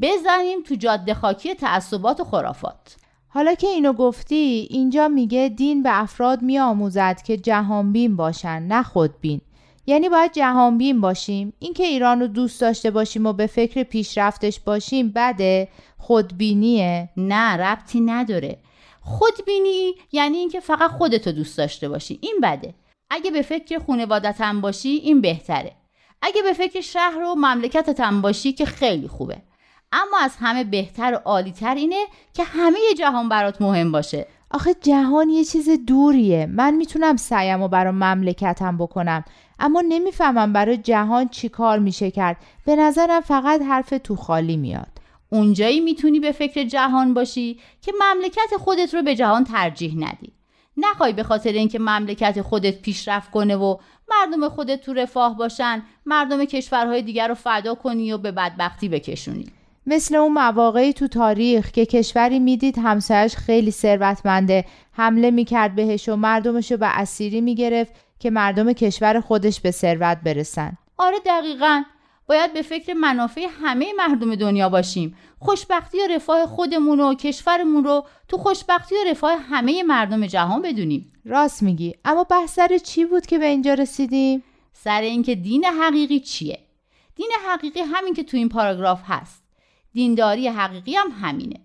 بزنیم 0.00 0.62
تو 0.62 0.74
جاده 0.74 1.14
خاکی 1.14 1.54
تعصبات 1.54 2.20
و 2.20 2.24
خرافات. 2.24 2.96
حالا 3.28 3.54
که 3.54 3.66
اینو 3.66 3.92
گفتی 3.92 4.68
اینجا 4.70 5.08
میگه 5.08 5.52
دین 5.56 5.82
به 5.82 6.02
افراد 6.02 6.42
میآموزد 6.42 7.22
که 7.22 7.36
جهانبین 7.36 8.16
باشن 8.16 8.62
نه 8.62 8.82
خودبین. 8.82 9.40
یعنی 9.86 10.08
باید 10.08 10.32
جهانبین 10.32 11.00
باشیم. 11.00 11.52
اینکه 11.58 11.84
ایران 11.84 12.20
رو 12.20 12.26
دوست 12.26 12.60
داشته 12.60 12.90
باشیم 12.90 13.26
و 13.26 13.32
به 13.32 13.46
فکر 13.46 13.82
پیشرفتش 13.82 14.60
باشیم 14.60 15.12
بده 15.16 15.68
خودبینیه. 15.98 17.08
نه 17.16 17.56
ربطی 17.56 18.00
نداره. 18.00 18.58
خودبینی 19.04 19.94
یعنی 20.12 20.36
اینکه 20.36 20.60
فقط 20.60 20.90
خودتو 20.90 21.32
دوست 21.32 21.58
داشته 21.58 21.88
باشی. 21.88 22.18
این 22.22 22.38
بده. 22.42 22.74
اگه 23.10 23.30
به 23.30 23.42
فکر 23.42 23.78
خانوادتم 23.78 24.60
باشی 24.60 24.88
این 24.88 25.20
بهتره. 25.20 25.72
اگه 26.22 26.42
به 26.42 26.52
فکر 26.52 26.80
شهر 26.80 27.18
و 27.18 27.34
مملکتتم 27.34 28.20
باشی 28.20 28.52
که 28.52 28.64
خیلی 28.64 29.08
خوبه. 29.08 29.36
اما 29.92 30.18
از 30.20 30.36
همه 30.40 30.64
بهتر 30.64 31.14
و 31.14 31.28
عالیتر 31.28 31.74
اینه 31.74 32.04
که 32.32 32.44
همه 32.44 32.78
جهان 32.98 33.28
برات 33.28 33.62
مهم 33.62 33.92
باشه. 33.92 34.26
آخه 34.50 34.74
جهان 34.74 35.30
یه 35.30 35.44
چیز 35.44 35.68
دوریه. 35.86 36.46
من 36.46 36.74
می‌تونم 36.74 37.16
سعیم 37.16 37.62
و 37.62 37.68
برای 37.68 37.92
مملکتم 37.92 38.76
بکنم. 38.78 39.24
اما 39.58 39.80
نمی‌فهمم 39.88 40.52
برای 40.52 40.76
جهان 40.76 41.28
چی 41.28 41.48
کار 41.48 41.78
میشه 41.78 42.10
کرد. 42.10 42.36
به 42.66 42.76
نظرم 42.76 43.20
فقط 43.20 43.62
حرف 43.62 43.94
تو 44.04 44.16
خالی 44.16 44.56
میاد. 44.56 45.03
اونجایی 45.34 45.80
می‌تونی 45.80 46.20
به 46.20 46.32
فکر 46.32 46.64
جهان 46.64 47.14
باشی 47.14 47.58
که 47.82 47.92
مملکت 48.00 48.56
خودت 48.58 48.94
رو 48.94 49.02
به 49.02 49.16
جهان 49.16 49.44
ترجیح 49.44 49.94
ندی. 49.98 50.32
نخوای 50.76 51.12
به 51.12 51.22
خاطر 51.22 51.52
اینکه 51.52 51.78
مملکت 51.78 52.42
خودت 52.42 52.82
پیشرفت 52.82 53.30
کنه 53.30 53.56
و 53.56 53.76
مردم 54.10 54.48
خودت 54.48 54.80
تو 54.80 54.92
رفاه 54.92 55.36
باشن 55.36 55.82
مردم 56.06 56.44
کشورهای 56.44 57.02
دیگر 57.02 57.28
رو 57.28 57.34
فدا 57.34 57.74
کنی 57.74 58.12
و 58.12 58.18
به 58.18 58.32
بدبختی 58.32 58.88
بکشونی. 58.88 59.46
مثل 59.86 60.14
اون 60.14 60.32
مواقعی 60.32 60.92
تو 60.92 61.08
تاریخ 61.08 61.70
که 61.70 61.86
کشوری 61.86 62.38
می‌دید 62.38 62.78
همسایش 62.78 63.36
خیلی 63.36 63.70
ثروتمنده 63.70 64.64
حمله 64.92 65.30
می‌کرد 65.30 65.74
بهش 65.74 66.08
و 66.08 66.16
مردمش 66.16 66.72
رو 66.72 66.78
به 66.78 66.98
اسیری 66.98 67.40
می‌گرفت 67.40 67.92
که 68.18 68.30
مردم 68.30 68.72
کشور 68.72 69.20
خودش 69.20 69.60
به 69.60 69.70
ثروت 69.70 70.18
برسن. 70.24 70.78
آره 70.98 71.16
دقیقا. 71.26 71.82
باید 72.26 72.52
به 72.52 72.62
فکر 72.62 72.92
منافع 72.92 73.46
همه 73.62 73.92
مردم 73.96 74.34
دنیا 74.34 74.68
باشیم. 74.68 75.16
خوشبختی 75.38 75.98
و 75.98 76.06
رفاه 76.10 76.46
خودمون 76.46 77.00
و 77.00 77.14
کشورمون 77.14 77.84
رو 77.84 78.06
تو 78.28 78.38
خوشبختی 78.38 78.94
و 78.94 79.10
رفاه 79.10 79.36
همه 79.36 79.82
مردم 79.82 80.26
جهان 80.26 80.62
بدونیم. 80.62 81.12
راست 81.24 81.62
میگی. 81.62 81.94
اما 82.04 82.24
بحث 82.24 82.54
سر 82.54 82.78
چی 82.78 83.04
بود 83.04 83.26
که 83.26 83.38
به 83.38 83.46
اینجا 83.46 83.74
رسیدیم؟ 83.74 84.44
سر 84.72 85.00
اینکه 85.00 85.34
دین 85.34 85.64
حقیقی 85.64 86.20
چیه؟ 86.20 86.58
دین 87.16 87.30
حقیقی 87.48 87.80
همین 87.80 88.14
که 88.14 88.22
تو 88.22 88.36
این 88.36 88.48
پاراگراف 88.48 89.00
هست. 89.04 89.44
دینداری 89.92 90.48
حقیقی 90.48 90.94
هم 90.94 91.10
همینه. 91.22 91.60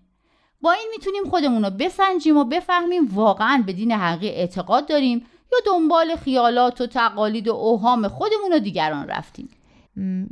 با 0.62 0.72
این 0.72 0.88
می‌تونیم 0.92 1.24
خودمون 1.30 1.64
رو 1.66 1.70
بسنجیم 1.70 2.38
و 2.38 2.44
بفهمیم 2.44 3.08
واقعا 3.14 3.64
به 3.66 3.74
دین 3.74 3.92
حقیقی 3.92 4.36
اعتقاد 4.36 4.88
داریم 4.88 5.26
یا 5.52 5.58
دنبال 5.66 6.16
خیالات 6.16 6.82
و 6.82 6.88
تقالید 6.88 7.48
و 7.48 7.54
اوهام 7.54 8.08
خودمون 8.08 8.54
و 8.54 8.60
دیگران 8.60 9.08
رفتیم. 9.08 9.50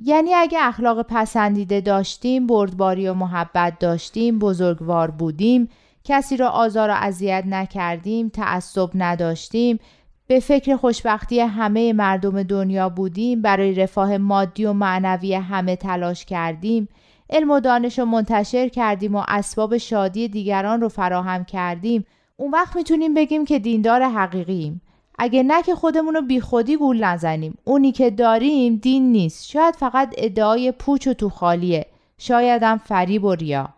یعنی 0.04 0.34
اگه 0.34 0.60
اخلاق 0.62 1.02
پسندیده 1.02 1.82
داشتیم 1.82 2.48
بردباری 2.48 3.08
و 3.08 3.14
محبت 3.14 3.80
داشتیم 3.80 4.40
بزرگوار 4.40 5.12
بودیم 5.12 5.70
کسی 6.04 6.38
را 6.38 6.50
آزار 6.50 6.90
و 6.90 6.94
اذیت 6.94 7.44
نکردیم 7.48 8.30
تعصب 8.30 8.90
نداشتیم 8.96 9.80
به 10.28 10.40
فکر 10.40 10.76
خوشبختی 10.76 11.40
همه 11.40 11.94
مردم 11.94 12.44
دنیا 12.44 12.90
بودیم 12.90 13.42
برای 13.42 13.74
رفاه 13.74 14.18
مادی 14.18 14.66
و 14.66 14.74
معنوی 14.74 15.34
همه 15.34 15.76
تلاش 15.76 16.26
کردیم 16.26 16.88
علم 17.30 17.52
و 17.52 17.60
دانش 17.60 18.00
رو 18.00 18.06
منتشر 18.06 18.68
کردیم 18.68 19.16
و 19.16 19.24
اسباب 19.28 19.78
شادی 19.78 20.28
دیگران 20.28 20.82
رو 20.82 20.90
فراهم 20.90 21.46
کردیم. 21.46 22.06
اون 22.38 22.52
وقت 22.52 22.76
می‌تونیم 22.76 23.14
بگیم 23.14 23.46
که 23.46 23.60
دیندار 23.60 24.04
حقیقیم 24.04 24.82
اگه 25.20 25.44
نه 25.44 25.64
که 25.64 25.76
خودمون 25.76 26.14
رو 26.14 26.22
بی 26.22 26.40
خودی 26.42 26.78
گول 26.78 27.04
نزنیم. 27.04 27.58
اونی 27.64 27.92
که 27.92 28.10
داریم 28.10 28.76
دین 28.76 29.12
نیست. 29.12 29.48
شاید 29.50 29.76
فقط 29.76 30.14
ادعای 30.18 30.72
پوچ 30.72 31.08
و 31.08 31.14
تو 31.14 31.30
خالیه. 31.30 31.86
شاید 32.18 32.64
هم 32.64 32.78
فریب 32.78 33.24
و 33.24 33.36
ریا. 33.36 33.70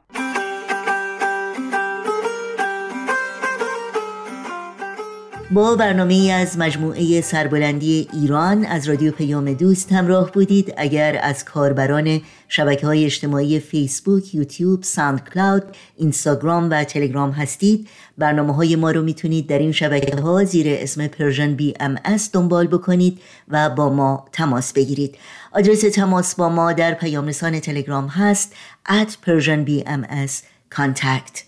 با 5.51 5.75
برنامه 5.75 6.13
ای 6.13 6.31
از 6.31 6.57
مجموعه 6.57 7.21
سربلندی 7.21 8.07
ایران 8.13 8.65
از 8.65 8.89
رادیو 8.89 9.11
پیام 9.11 9.53
دوست 9.53 9.91
همراه 9.91 10.31
بودید. 10.31 10.73
اگر 10.77 11.19
از 11.23 11.45
کاربران 11.45 12.21
شبکه 12.49 12.87
های 12.87 13.05
اجتماعی 13.05 13.59
فیسبوک، 13.59 14.35
یوتیوب، 14.35 14.83
ساند 14.83 15.29
کلاود، 15.29 15.63
اینستاگرام 15.97 16.69
و 16.69 16.83
تلگرام 16.83 17.31
هستید. 17.31 17.87
برنامه 18.17 18.55
های 18.55 18.75
ما 18.75 18.91
رو 18.91 19.03
می‌تونید 19.03 19.47
در 19.47 19.59
این 19.59 19.71
شبکه 19.71 20.15
ها 20.15 20.43
زیر 20.43 20.67
اسم 20.69 21.07
Persian 21.07 21.55
BMS 21.55 22.29
دنبال 22.33 22.67
بکنید 22.67 23.19
و 23.47 23.69
با 23.69 23.89
ما 23.89 24.25
تماس 24.31 24.73
بگیرید. 24.73 25.15
آدرس 25.51 25.81
تماس 25.81 26.35
با 26.35 26.49
ما 26.49 26.73
در 26.73 26.93
پیام 26.93 27.27
رسان 27.27 27.59
تلگرام 27.59 28.07
هست 28.07 28.53
at 28.87 29.09
Persian 29.25 29.69
BMS 29.69 30.31
contact. 30.75 31.39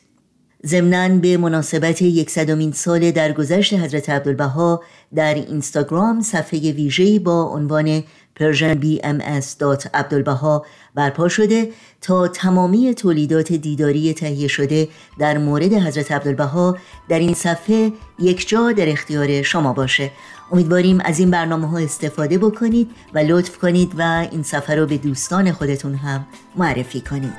ضمناً 0.65 1.17
به 1.17 1.37
مناسبت 1.37 2.01
یکصدمین 2.01 2.71
سال 2.71 3.11
درگذشت 3.11 3.73
حضرت 3.73 4.09
عبدالبها 4.09 4.83
در 5.15 5.33
اینستاگرام 5.33 6.21
صفحه 6.21 6.71
ویژه‌ای 6.71 7.19
با 7.19 7.43
عنوان 7.43 8.03
persianbms.abdulbaha 8.41 10.65
برپا 10.95 11.27
شده 11.27 11.71
تا 12.01 12.27
تمامی 12.27 12.95
تولیدات 12.95 13.53
دیداری 13.53 14.13
تهیه 14.13 14.47
شده 14.47 14.87
در 15.19 15.37
مورد 15.37 15.73
حضرت 15.73 16.11
عبدالبها 16.11 16.77
در 17.09 17.19
این 17.19 17.33
صفحه 17.33 17.91
یک 18.19 18.47
جا 18.47 18.71
در 18.71 18.89
اختیار 18.89 19.41
شما 19.41 19.73
باشه. 19.73 20.11
امیدواریم 20.51 21.01
از 21.05 21.19
این 21.19 21.31
برنامه 21.31 21.67
ها 21.67 21.77
استفاده 21.77 22.37
بکنید 22.37 22.91
و 23.13 23.19
لطف 23.19 23.57
کنید 23.57 23.91
و 23.97 24.27
این 24.31 24.43
سفر 24.43 24.75
رو 24.75 24.85
به 24.85 24.97
دوستان 24.97 25.51
خودتون 25.51 25.95
هم 25.95 26.25
معرفی 26.55 27.01
کنید. 27.01 27.33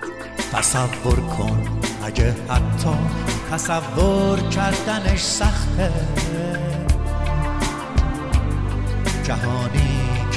تصور 0.53 1.17
کن 1.17 1.62
اگه 2.05 2.35
حتی 2.49 2.91
تصور 3.51 4.38
کردنش 4.38 5.23
سخته. 5.23 5.91
جهانی 9.25 10.02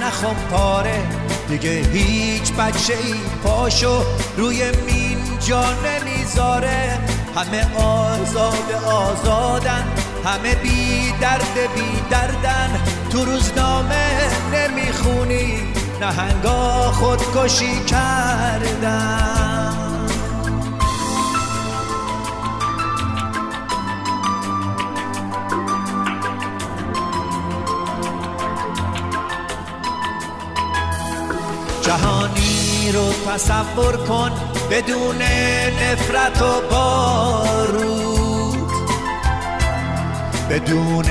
نه 0.00 0.10
پاره. 0.50 1.02
دیگه 1.48 1.70
هیچ 1.70 2.52
بچه 2.52 2.94
ای 2.94 3.14
پاشو 3.44 4.02
روی 4.36 4.70
مین 4.86 5.18
جا 5.48 5.64
نمی‌ذاره. 5.72 6.98
همه 7.36 7.76
آزاد 7.76 8.72
آزادن 8.86 9.84
همه 10.24 10.54
بی 10.54 11.12
درد 11.20 11.54
بی 11.74 12.02
دردن. 12.10 12.80
تو 13.12 13.24
روزنامه 13.24 14.10
نمی‌خونی 14.54 15.62
نهنگا 16.00 16.92
خودکشی 16.92 17.84
کردن. 17.84 19.49
جهانی 31.90 32.92
رو 32.92 33.12
تصور 33.12 33.96
کن 33.96 34.30
بدون 34.70 35.22
نفرت 35.82 36.42
و 36.42 36.60
بارود 36.70 38.70
بدون 40.50 41.04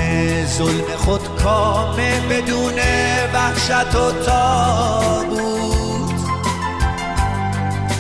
ظلم 0.45 0.95
خود 0.97 1.21
کامه 1.43 2.21
بدون 2.29 2.73
وحشت 3.33 3.95
و 3.95 4.11
تابود 4.25 6.13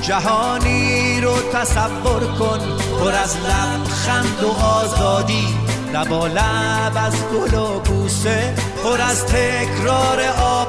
جهانی 0.01 1.21
رو 1.21 1.35
تصور 1.53 2.23
کن 2.39 2.59
پر 2.99 3.11
از 3.11 3.37
لبخند 3.37 4.43
و 4.43 4.65
آزادی 4.65 5.47
لبا 5.93 6.27
لب 6.27 6.93
از 6.95 7.15
گل 7.33 7.53
و 7.53 7.79
بوسه 7.79 8.55
پر 8.83 9.01
از 9.01 9.25
تکرار 9.25 10.21
آبادی 10.41 10.68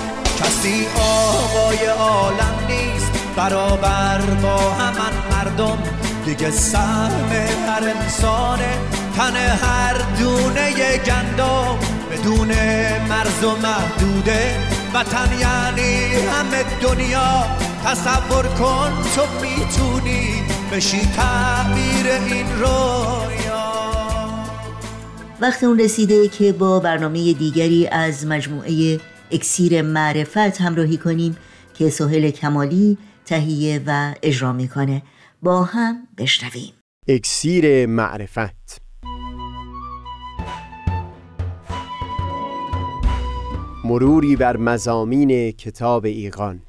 کسی 0.43 0.87
آقای 0.99 1.85
عالم 1.85 2.55
نیست 2.69 3.11
برابر 3.35 4.21
با 4.41 4.57
همان 4.57 5.13
مردم. 5.31 5.77
دیگه 6.25 6.51
سهم 6.51 7.31
هر 7.67 7.93
انسانه 8.01 8.77
تن 9.17 9.35
هر 9.35 9.95
دونه 10.19 10.97
گندم. 10.97 11.79
بدون 12.11 12.47
مرز 13.09 13.43
و 13.43 13.55
محدوده 13.55 14.55
وطن 14.93 15.29
یعنی 15.39 16.15
همه 16.25 16.63
دنیا. 16.81 17.45
تصور 17.85 18.47
کن 18.47 18.91
تو 19.15 19.21
می‌تونی 19.41 20.43
بشی 20.71 20.99
تعبیر 21.15 22.07
این 22.27 22.45
رویا. 22.59 23.71
وقت 25.41 25.63
اون 25.63 25.79
رسیده 25.79 26.27
که 26.27 26.51
با 26.53 26.79
برنامه 26.79 27.33
دیگری 27.33 27.87
از 27.87 28.25
مجموعه 28.25 28.99
اکسیر 29.31 29.81
معرفت 29.81 30.61
همراهی 30.61 30.97
کنیم 30.97 31.37
که 31.73 31.89
سهل 31.89 32.29
کمالی 32.31 32.97
تهیه 33.25 33.81
و 33.85 34.13
اجرا 34.23 34.53
می‌کنه. 34.53 35.01
با 35.41 35.63
هم 35.63 36.07
بشنویم. 36.17 36.73
اکسیر 37.07 37.85
معرفت. 37.85 38.81
مروری 43.85 44.35
بر 44.35 44.57
مزامین 44.57 45.51
کتاب 45.51 46.05
ایقان 46.05 46.61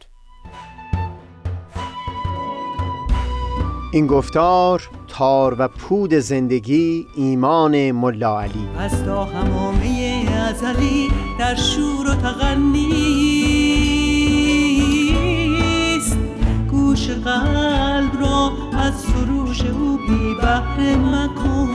این 3.93 4.07
گفتار 4.07 4.91
تار 5.13 5.57
و 5.59 5.69
پود 5.69 6.15
زندگی 6.15 7.07
ایمان 7.15 7.93
ملا 7.93 8.41
علی. 8.41 8.69
از 8.79 9.05
تا 9.05 9.25
همامه 9.25 10.25
ازلی 10.49 11.09
در 11.39 11.55
شور 11.55 12.11
و 12.11 12.15
تغنیست 12.15 12.97
گوش 16.71 17.11
قلب 17.11 18.21
را 18.21 18.53
از 18.79 18.95
سروش 18.95 19.61
او 19.61 19.97
بی 19.97 20.35
بحر 20.43 20.97
مکن. 20.97 21.69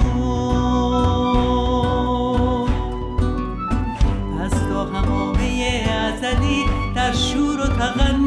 از 4.42 4.52
تا 4.52 4.86
همامه 4.86 5.86
ازلی 5.90 6.66
در 6.96 7.14
شور 7.14 7.60
و 7.62 7.68
تغنیست 7.68 8.27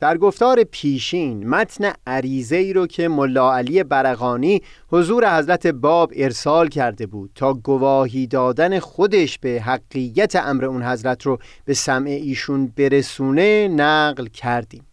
در 0.00 0.18
گفتار 0.18 0.64
پیشین 0.64 1.48
متن 1.48 1.92
عریضه 2.06 2.56
ای 2.56 2.72
رو 2.72 2.86
که 2.86 3.08
ملا 3.08 3.54
علی 3.54 3.84
برقانی 3.84 4.62
حضور 4.88 5.38
حضرت 5.38 5.66
باب 5.66 6.12
ارسال 6.16 6.68
کرده 6.68 7.06
بود 7.06 7.30
تا 7.34 7.54
گواهی 7.54 8.26
دادن 8.26 8.78
خودش 8.78 9.38
به 9.38 9.62
حقیقت 9.64 10.36
امر 10.36 10.64
اون 10.64 10.82
حضرت 10.82 11.22
رو 11.22 11.38
به 11.64 11.74
سمع 11.74 12.10
ایشون 12.10 12.72
برسونه 12.76 13.68
نقل 13.68 14.26
کردیم. 14.26 14.86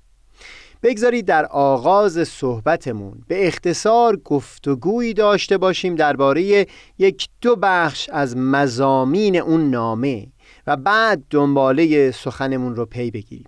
بگذارید 0.83 1.25
در 1.25 1.45
آغاز 1.45 2.27
صحبتمون 2.27 3.23
به 3.27 3.47
اختصار 3.47 4.17
گفتگویی 4.17 5.13
داشته 5.13 5.57
باشیم 5.57 5.95
درباره 5.95 6.67
یک 6.97 7.29
دو 7.41 7.55
بخش 7.55 8.09
از 8.09 8.37
مزامین 8.37 9.35
اون 9.35 9.69
نامه 9.69 10.27
و 10.67 10.77
بعد 10.77 11.23
دنباله 11.29 12.11
سخنمون 12.11 12.75
رو 12.75 12.85
پی 12.85 13.11
بگیریم. 13.11 13.47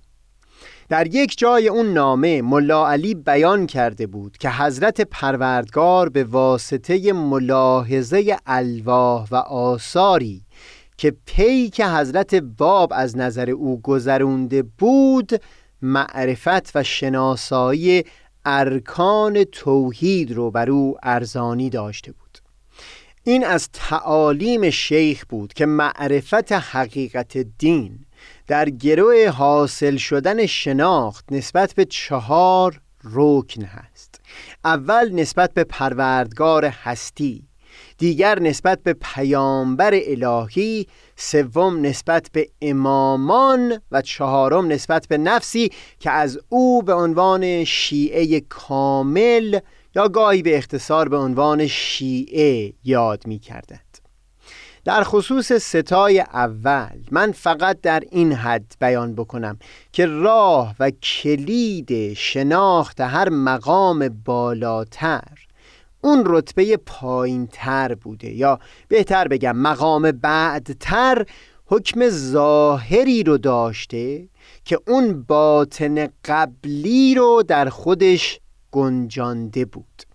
در 0.90 1.08
یک 1.08 1.38
جای 1.38 1.68
اون 1.68 1.94
نامه 1.94 2.42
ملا 2.42 2.90
علی 2.90 3.16
بیان 3.16 3.68
کرده 3.68 4.08
بود 4.08 4.38
که 4.38 4.50
حضرت 4.50 5.02
پروردگار 5.02 6.10
به 6.10 6.24
واسطه 6.24 7.14
ملاحظه 7.14 8.38
الواح 8.46 9.28
و 9.32 9.36
آثاری 9.36 10.42
که 10.98 11.16
پی 11.26 11.70
که 11.70 11.88
حضرت 11.88 12.36
باب 12.36 12.94
از 12.96 13.18
نظر 13.18 13.50
او 13.50 13.82
گذرونده 13.82 14.64
بود 14.64 15.42
معرفت 15.82 16.76
و 16.76 16.84
شناسایی 16.84 18.04
ارکان 18.46 19.44
توحید 19.44 20.32
رو 20.32 20.52
بر 20.52 20.70
او 20.70 20.98
ارزانی 21.04 21.70
داشته 21.70 22.12
بود. 22.12 22.38
این 23.24 23.46
از 23.46 23.70
تعالیم 23.74 24.70
شیخ 24.70 25.26
بود 25.30 25.54
که 25.54 25.66
معرفت 25.66 26.52
حقیقت 26.52 27.38
دین 27.38 28.00
در 28.50 28.70
گروه 28.70 29.28
حاصل 29.30 29.98
شدن 29.98 30.46
شناخت 30.46 31.26
نسبت 31.32 31.74
به 31.74 31.86
چهار 31.86 32.82
رکن 33.04 33.64
هست. 33.64 34.22
اول 34.66 35.10
نسبت 35.14 35.54
به 35.54 35.64
پروردگار 35.64 36.66
هستی 36.66 37.48
دیگر 37.98 38.40
نسبت 38.40 38.84
به 38.84 38.94
پیامبر 38.94 39.92
الهی 39.94 40.88
سوم 41.16 41.82
نسبت 41.82 42.30
به 42.34 42.50
امامان 42.62 43.82
و 43.92 44.02
چهارم 44.02 44.68
نسبت 44.68 45.08
به 45.08 45.18
نفسی 45.18 45.72
که 46.00 46.12
از 46.12 46.40
او 46.50 46.84
به 46.84 46.94
عنوان 46.94 47.64
شیعه 47.64 48.40
کامل 48.40 49.60
یا 49.96 50.08
گاهی 50.08 50.42
به 50.42 50.58
اختصار 50.58 51.10
به 51.10 51.18
عنوان 51.18 51.68
شیعه 51.68 52.74
یاد 52.84 53.28
می 53.28 53.40
کردند 53.40 53.89
در 54.86 55.04
خصوص 55.04 55.52
ستای 55.52 56.20
اول 56.20 57.00
من 57.12 57.32
فقط 57.32 57.82
در 57.82 58.04
این 58.12 58.34
حد 58.34 58.76
بیان 58.80 59.16
بکنم 59.16 59.60
که 59.92 60.06
راه 60.06 60.76
و 60.80 60.92
کلید 60.92 62.14
شناخت 62.14 63.02
هر 63.02 63.30
مقام 63.30 64.10
بالاتر 64.10 65.50
اون 66.02 66.24
رتبه 66.26 66.78
پایین 66.78 67.48
تر 67.48 67.96
بوده 67.96 68.34
یا 68.34 68.60
بهتر 68.88 69.28
بگم 69.28 69.58
مقام 69.58 70.12
بعدتر 70.12 71.26
حکم 71.66 72.10
ظاهری 72.10 73.24
رو 73.24 73.38
داشته 73.38 74.28
که 74.66 74.80
اون 74.88 75.24
باطن 75.24 76.08
قبلی 76.26 77.16
رو 77.16 77.44
در 77.48 77.70
خودش 77.70 78.40
گنجانده 78.72 79.66
بود. 79.66 80.09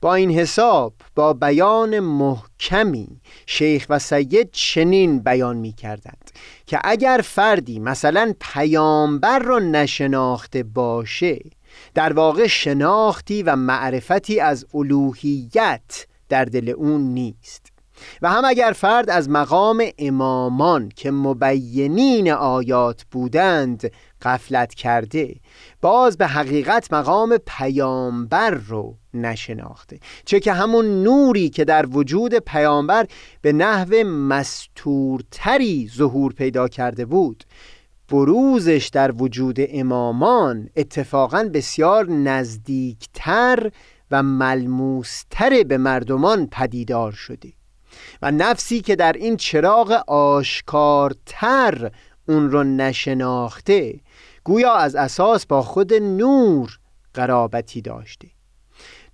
با 0.00 0.14
این 0.14 0.30
حساب 0.30 0.92
با 1.14 1.32
بیان 1.32 2.00
محکمی 2.00 3.20
شیخ 3.46 3.86
و 3.88 3.98
سید 3.98 4.50
چنین 4.50 5.18
بیان 5.18 5.56
می 5.56 5.72
کردند 5.72 6.30
که 6.66 6.80
اگر 6.84 7.20
فردی 7.24 7.78
مثلا 7.78 8.34
پیامبر 8.40 9.38
را 9.38 9.58
نشناخته 9.58 10.62
باشه 10.62 11.38
در 11.94 12.12
واقع 12.12 12.46
شناختی 12.46 13.42
و 13.42 13.56
معرفتی 13.56 14.40
از 14.40 14.66
الوهیت 14.74 16.06
در 16.28 16.44
دل 16.44 16.68
اون 16.68 17.00
نیست. 17.00 17.72
و 18.22 18.30
هم 18.30 18.44
اگر 18.44 18.72
فرد 18.76 19.10
از 19.10 19.30
مقام 19.30 19.84
امامان 19.98 20.88
که 20.96 21.10
مبینین 21.10 22.30
آیات 22.32 23.04
بودند 23.10 23.92
قفلت 24.22 24.74
کرده 24.74 25.34
باز 25.80 26.18
به 26.18 26.26
حقیقت 26.26 26.92
مقام 26.92 27.36
پیامبر 27.46 28.50
رو 28.50 28.97
نشناخته. 29.26 29.98
چه 30.24 30.40
که 30.40 30.52
همون 30.52 31.02
نوری 31.02 31.48
که 31.48 31.64
در 31.64 31.86
وجود 31.86 32.34
پیامبر 32.34 33.06
به 33.42 33.52
نحو 33.52 34.04
مستورتری 34.04 35.90
ظهور 35.96 36.32
پیدا 36.32 36.68
کرده 36.68 37.04
بود. 37.04 37.44
بروزش 38.08 38.90
در 38.92 39.12
وجود 39.12 39.56
امامان 39.58 40.68
اتفاقا 40.76 41.50
بسیار 41.54 42.10
نزدیکتر 42.10 43.70
و 44.10 44.22
ملموستر 44.22 45.62
به 45.62 45.78
مردمان 45.78 46.46
پدیدار 46.46 47.12
شده. 47.12 47.52
و 48.22 48.30
نفسی 48.30 48.80
که 48.80 48.96
در 48.96 49.12
این 49.12 49.36
چراغ 49.36 49.90
آشکارتر 50.06 51.90
اون 52.28 52.50
رو 52.50 52.64
نشناخته 52.64 54.00
گویا 54.44 54.74
از 54.74 54.96
اساس 54.96 55.46
با 55.46 55.62
خود 55.62 55.94
نور 55.94 56.78
قرابتی 57.14 57.82
داشته. 57.82 58.28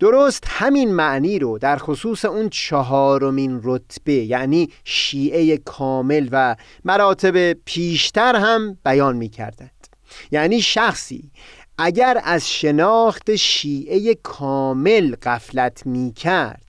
درست 0.00 0.44
همین 0.48 0.94
معنی 0.94 1.38
رو 1.38 1.58
در 1.58 1.76
خصوص 1.76 2.24
اون 2.24 2.48
چهارمین 2.48 3.60
رتبه 3.62 4.12
یعنی 4.12 4.68
شیعه 4.84 5.56
کامل 5.56 6.28
و 6.32 6.56
مراتب 6.84 7.52
پیشتر 7.52 8.36
هم 8.36 8.78
بیان 8.84 9.16
می 9.16 9.28
کردند 9.28 9.70
یعنی 10.30 10.62
شخصی 10.62 11.30
اگر 11.78 12.20
از 12.24 12.50
شناخت 12.50 13.36
شیعه 13.36 14.14
کامل 14.14 15.14
قفلت 15.22 15.86
می 15.86 16.12
کرد 16.12 16.64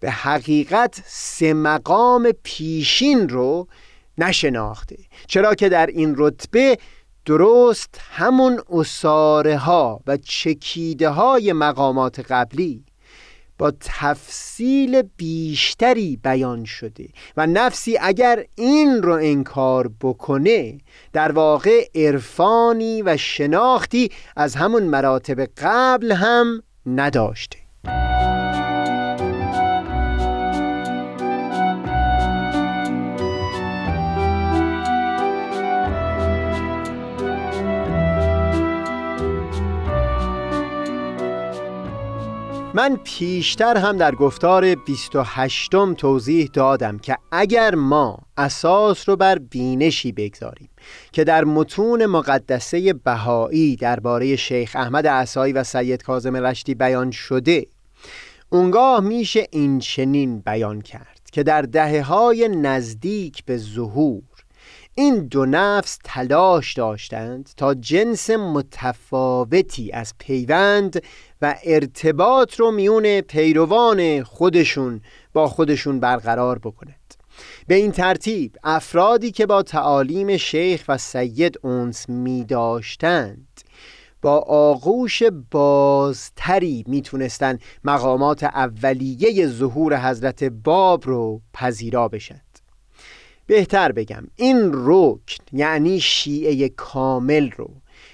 به 0.00 0.10
حقیقت 0.10 1.02
سه 1.06 1.54
مقام 1.54 2.32
پیشین 2.42 3.28
رو 3.28 3.68
نشناخته. 4.18 4.96
چرا 5.26 5.54
که 5.54 5.68
در 5.68 5.86
این 5.86 6.14
رتبه 6.18 6.78
درست 7.26 8.00
همون 8.10 8.60
اصاره 8.72 9.56
ها 9.56 10.00
و 10.06 10.16
چکیده 10.16 11.08
های 11.08 11.52
مقامات 11.52 12.20
قبلی 12.32 12.84
با 13.58 13.72
تفصیل 13.80 15.02
بیشتری 15.16 16.18
بیان 16.22 16.64
شده 16.64 17.08
و 17.36 17.46
نفسی 17.46 17.98
اگر 18.00 18.44
این 18.54 19.02
رو 19.02 19.12
انکار 19.12 19.90
بکنه 20.00 20.78
در 21.12 21.32
واقع 21.32 21.88
عرفانی 21.94 23.02
و 23.02 23.16
شناختی 23.16 24.10
از 24.36 24.54
همون 24.54 24.82
مراتب 24.82 25.40
قبل 25.40 26.12
هم 26.12 26.62
نداشته. 26.86 27.58
من 42.76 42.96
پیشتر 43.04 43.76
هم 43.76 43.96
در 43.96 44.14
گفتار 44.14 44.74
28 44.74 45.74
م 45.74 45.94
توضیح 45.94 46.50
دادم 46.52 46.98
که 46.98 47.16
اگر 47.32 47.74
ما 47.74 48.18
اساس 48.36 49.08
رو 49.08 49.16
بر 49.16 49.38
بینشی 49.38 50.12
بگذاریم 50.12 50.68
که 51.12 51.24
در 51.24 51.44
متون 51.44 52.06
مقدسه 52.06 52.92
بهایی 52.92 53.76
درباره 53.76 54.36
شیخ 54.36 54.76
احمد 54.76 55.06
عصایی 55.06 55.52
و 55.52 55.64
سید 55.64 56.02
کاظم 56.02 56.36
رشتی 56.36 56.74
بیان 56.74 57.10
شده 57.10 57.66
اونگاه 58.50 59.00
میشه 59.00 59.46
این 59.50 59.78
چنین 59.78 60.40
بیان 60.40 60.80
کرد 60.80 61.20
که 61.32 61.42
در 61.42 61.62
دهه 61.62 62.02
های 62.02 62.48
نزدیک 62.48 63.44
به 63.44 63.56
ظهور 63.56 64.22
این 64.98 65.26
دو 65.26 65.46
نفس 65.46 65.98
تلاش 66.04 66.74
داشتند 66.74 67.50
تا 67.56 67.74
جنس 67.74 68.30
متفاوتی 68.30 69.92
از 69.92 70.14
پیوند 70.18 71.02
و 71.42 71.54
ارتباط 71.64 72.54
رو 72.54 72.70
میون 72.70 73.20
پیروان 73.20 74.22
خودشون 74.22 75.00
با 75.32 75.48
خودشون 75.48 76.00
برقرار 76.00 76.58
بکند. 76.58 77.14
به 77.66 77.74
این 77.74 77.92
ترتیب 77.92 78.56
افرادی 78.64 79.30
که 79.30 79.46
با 79.46 79.62
تعالیم 79.62 80.36
شیخ 80.36 80.84
و 80.88 80.98
سید 80.98 81.58
اونس 81.62 82.08
می 82.08 82.44
داشتند 82.44 83.60
با 84.22 84.38
آغوش 84.48 85.22
بازتری 85.50 86.84
می‌تونستند 86.86 87.60
مقامات 87.84 88.44
اولیه 88.44 89.46
ظهور 89.46 90.08
حضرت 90.10 90.44
باب 90.44 91.06
رو 91.06 91.40
پذیرا 91.52 92.08
بشن. 92.08 92.40
بهتر 93.46 93.92
بگم. 93.92 94.26
این 94.36 94.70
رکن 94.72 95.44
یعنی 95.52 96.00
شیعه 96.00 96.68
کامل 96.68 97.50
رو 97.50 97.70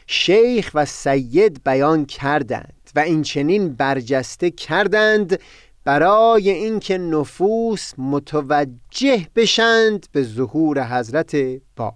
شیخ 0.07 0.71
و 0.75 0.85
سید 0.85 1.65
بیان 1.65 2.07
کردند 2.07 2.91
و 2.95 3.01
این 3.01 3.23
چنین 3.23 3.75
برجسته 3.75 4.51
کردند 4.51 5.39
برای 5.85 6.51
اینکه 6.51 6.99
نفوس 6.99 7.93
متوجه 7.99 9.27
بشند 9.37 10.07
به 10.13 10.23
ظهور 10.23 10.99
حضرت 10.99 11.37
باب. 11.77 11.95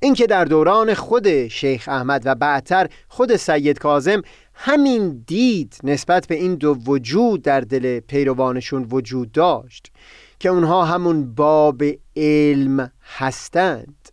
اینکه 0.00 0.26
در 0.26 0.44
دوران 0.44 0.94
خود 0.94 1.48
شیخ 1.48 1.88
احمد 1.88 2.22
و 2.24 2.34
بعدتر 2.34 2.88
خود 3.08 3.36
سید 3.36 3.78
کازم 3.78 4.22
همین 4.54 5.24
دید 5.26 5.78
نسبت 5.84 6.26
به 6.26 6.34
این 6.34 6.54
دو 6.54 6.74
وجود 6.86 7.42
در 7.42 7.60
دل 7.60 8.00
پیروانشون 8.00 8.86
وجود 8.90 9.32
داشت. 9.32 9.92
که 10.38 10.48
اونها 10.48 10.84
همون 10.84 11.34
باب 11.34 11.82
علم 12.16 12.92
هستند. 13.16 14.08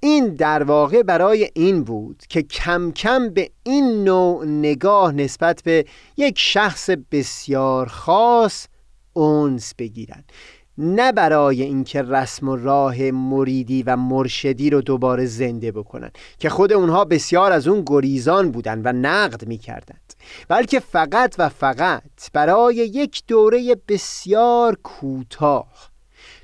این 0.00 0.34
در 0.34 0.62
واقع 0.62 1.02
برای 1.02 1.50
این 1.54 1.84
بود 1.84 2.22
که 2.28 2.42
کم 2.42 2.90
کم 2.90 3.28
به 3.28 3.50
این 3.62 4.04
نوع 4.04 4.44
نگاه 4.44 5.12
نسبت 5.12 5.62
به 5.64 5.84
یک 6.16 6.38
شخص 6.38 6.90
بسیار 6.90 7.86
خاص 7.86 8.66
اونس 9.12 9.74
بگیرند. 9.74 10.32
نه 10.78 11.12
برای 11.12 11.62
اینکه 11.62 12.02
رسم 12.02 12.48
و 12.48 12.56
راه 12.56 13.10
مریدی 13.10 13.82
و 13.82 13.96
مرشدی 13.96 14.70
رو 14.70 14.80
دوباره 14.80 15.26
زنده 15.26 15.72
بکنن 15.72 16.10
که 16.38 16.48
خود 16.48 16.72
اونها 16.72 17.04
بسیار 17.04 17.52
از 17.52 17.68
اون 17.68 17.82
گریزان 17.86 18.50
بودند 18.50 18.82
و 18.84 18.92
نقد 18.92 19.46
می‌کردند 19.46 20.14
بلکه 20.48 20.80
فقط 20.80 21.34
و 21.38 21.48
فقط 21.48 22.02
برای 22.32 22.74
یک 22.74 23.22
دوره 23.26 23.76
بسیار 23.88 24.78
کوتاه 24.82 25.90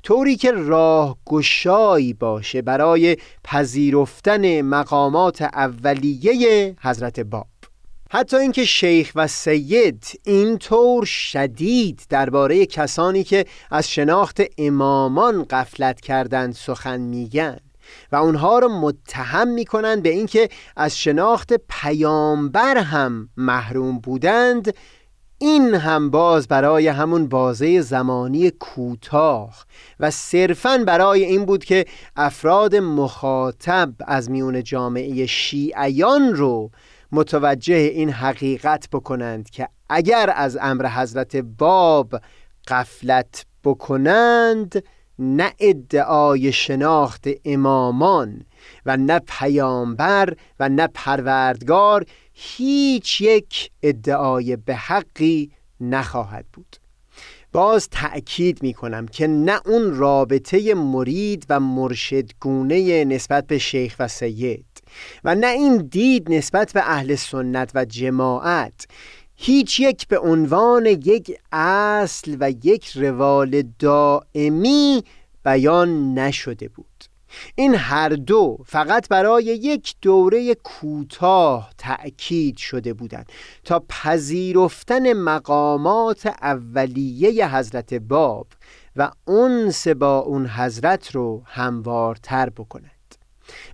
طوری 0.03 0.35
که 0.35 0.51
راه 0.51 1.17
گشایی 1.25 2.13
باشه 2.13 2.61
برای 2.61 3.17
پذیرفتن 3.43 4.61
مقامات 4.61 5.41
اولیه 5.41 6.75
حضرت 6.81 7.19
باب. 7.19 7.54
حتی 8.15 8.37
اینکه 8.37 8.65
شیخ 8.65 9.11
و 9.15 9.27
سید 9.27 10.19
اینطور 10.23 11.05
شدید 11.05 12.01
درباره 12.09 12.65
کسانی 12.65 13.23
که 13.23 13.45
از 13.71 13.89
شناخت 13.89 14.41
امامان 14.57 15.43
قفلت 15.43 16.01
کردند 16.01 16.53
سخن 16.53 17.01
میگن 17.01 17.57
و 18.11 18.15
اونها 18.15 18.59
رو 18.59 18.69
متهم 18.69 19.47
می‌کنند 19.47 20.03
به 20.03 20.09
اینکه 20.09 20.49
از 20.75 20.97
شناخت 20.97 21.53
پیامبر 21.69 22.77
هم 22.77 23.29
محروم 23.37 23.99
بودند 23.99 24.73
این 25.37 25.75
هم 25.75 26.09
باز 26.09 26.47
برای 26.47 26.87
همون 26.87 27.27
بازه 27.27 27.81
زمانی 27.81 28.51
کوتاه 28.51 29.65
و 29.99 30.11
صرفا 30.11 30.83
برای 30.87 31.25
این 31.25 31.45
بود 31.45 31.65
که 31.65 31.85
افراد 32.15 32.75
مخاطب 32.75 33.93
از 34.07 34.31
میون 34.31 34.63
جامعه 34.63 35.25
شیعیان 35.25 36.35
رو 36.35 36.71
متوجه 37.11 37.75
این 37.75 38.09
حقیقت 38.09 38.89
بکنند 38.91 39.49
که 39.49 39.69
اگر 39.89 40.33
از 40.35 40.57
امر 40.61 40.87
حضرت 40.87 41.35
باب 41.35 42.21
قفلت 42.67 43.45
بکنند 43.63 44.83
نه 45.19 45.53
ادعای 45.59 46.51
شناخت 46.51 47.27
امامان 47.45 48.41
و 48.85 48.97
نه 48.97 49.19
پیامبر 49.27 50.35
و 50.59 50.69
نه 50.69 50.87
پروردگار 50.93 52.05
هیچ 52.33 53.21
یک 53.21 53.71
ادعای 53.83 54.55
به 54.55 54.75
حقی 54.75 55.51
نخواهد 55.81 56.45
بود. 56.53 56.75
باز 57.51 57.89
تأکید 57.89 58.63
می 58.63 58.73
کنم 58.73 59.05
که 59.05 59.27
نه 59.27 59.61
اون 59.65 59.95
رابطه 59.95 60.73
مرید 60.73 61.45
و 61.49 61.59
مرشدگونه 61.59 63.05
نسبت 63.05 63.47
به 63.47 63.57
شیخ 63.57 63.95
و 63.99 64.07
سید 64.07 64.74
و 65.23 65.35
نه 65.35 65.47
این 65.47 65.77
دید 65.77 66.33
نسبت 66.33 66.73
به 66.73 66.81
اهل 66.89 67.15
سنت 67.15 67.71
و 67.75 67.85
جماعت. 67.85 68.87
هیچ 69.35 69.79
یک 69.79 70.07
به 70.07 70.19
عنوان 70.19 70.85
یک 70.85 71.39
اصل 71.51 72.37
و 72.39 72.51
یک 72.63 72.87
روال 72.87 73.63
دائمی 73.79 75.03
بیان 75.43 76.13
نشده 76.13 76.67
بود. 76.67 76.85
این 77.55 77.75
هر 77.75 78.09
دو 78.09 78.57
فقط 78.65 79.09
برای 79.09 79.43
یک 79.43 79.95
دوره 80.01 80.55
کوتاه 80.55 81.71
تأکید 81.77 82.57
شده 82.57 82.93
بودند 82.93 83.31
تا 83.63 83.83
پذیرفتن 83.89 85.13
مقامات 85.13 86.25
اولیه 86.25 87.55
حضرت 87.55 87.93
باب 87.93 88.47
و 88.95 89.11
اونس 89.25 89.87
با 89.87 90.19
اون 90.19 90.47
حضرت 90.47 91.15
رو 91.15 91.41
هموارتر 91.45 92.49
بکنند. 92.49 92.94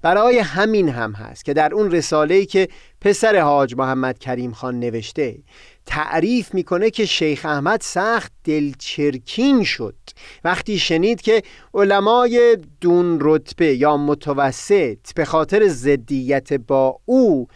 برای 0.01 0.39
همین 0.39 0.89
هم 0.89 1.11
هست 1.11 1.45
که 1.45 1.53
در 1.53 1.73
اون 1.73 1.91
رساله‌ای 1.91 2.45
که 2.45 2.67
پسر 3.01 3.39
حاج 3.39 3.75
محمد 3.75 4.19
کریم 4.19 4.51
خان 4.51 4.79
نوشته 4.79 5.37
تعریف 5.85 6.53
می‌کنه 6.53 6.89
که 6.89 7.05
شیخ 7.05 7.45
احمد 7.45 7.81
سخت 7.81 8.31
دلچرکین 8.43 9.63
شد. 9.63 9.95
وقتی 10.43 10.79
شنید 10.79 11.21
که 11.21 11.41
علمای 11.73 12.57
دون 12.81 13.17
رتبه 13.21 13.75
یا 13.75 13.97
متوسط 13.97 15.13
به 15.15 15.25
خاطر 15.25 15.67
زدیت 15.67 16.53
با 16.53 16.99
او 17.05 17.47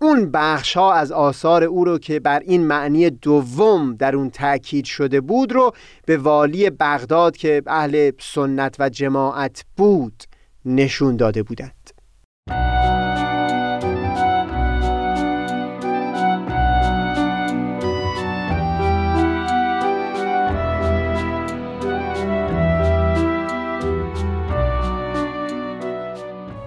اون 0.00 0.30
بخش 0.30 0.76
ها 0.76 0.92
از 0.92 1.12
آثار 1.12 1.64
او 1.64 1.84
رو 1.84 1.98
که 1.98 2.20
بر 2.20 2.40
این 2.40 2.66
معنی 2.66 3.10
دوم 3.10 3.94
در 3.94 4.16
اون 4.16 4.30
تاکید 4.30 4.84
شده 4.84 5.20
بود 5.20 5.52
رو 5.52 5.72
به 6.06 6.16
والی 6.16 6.70
بغداد 6.70 7.36
که 7.36 7.62
اهل 7.66 8.10
سنت 8.20 8.76
و 8.78 8.88
جماعت 8.88 9.64
بود 9.76 10.22
نشون 10.68 11.16
داده 11.16 11.42
بودند. 11.42 11.90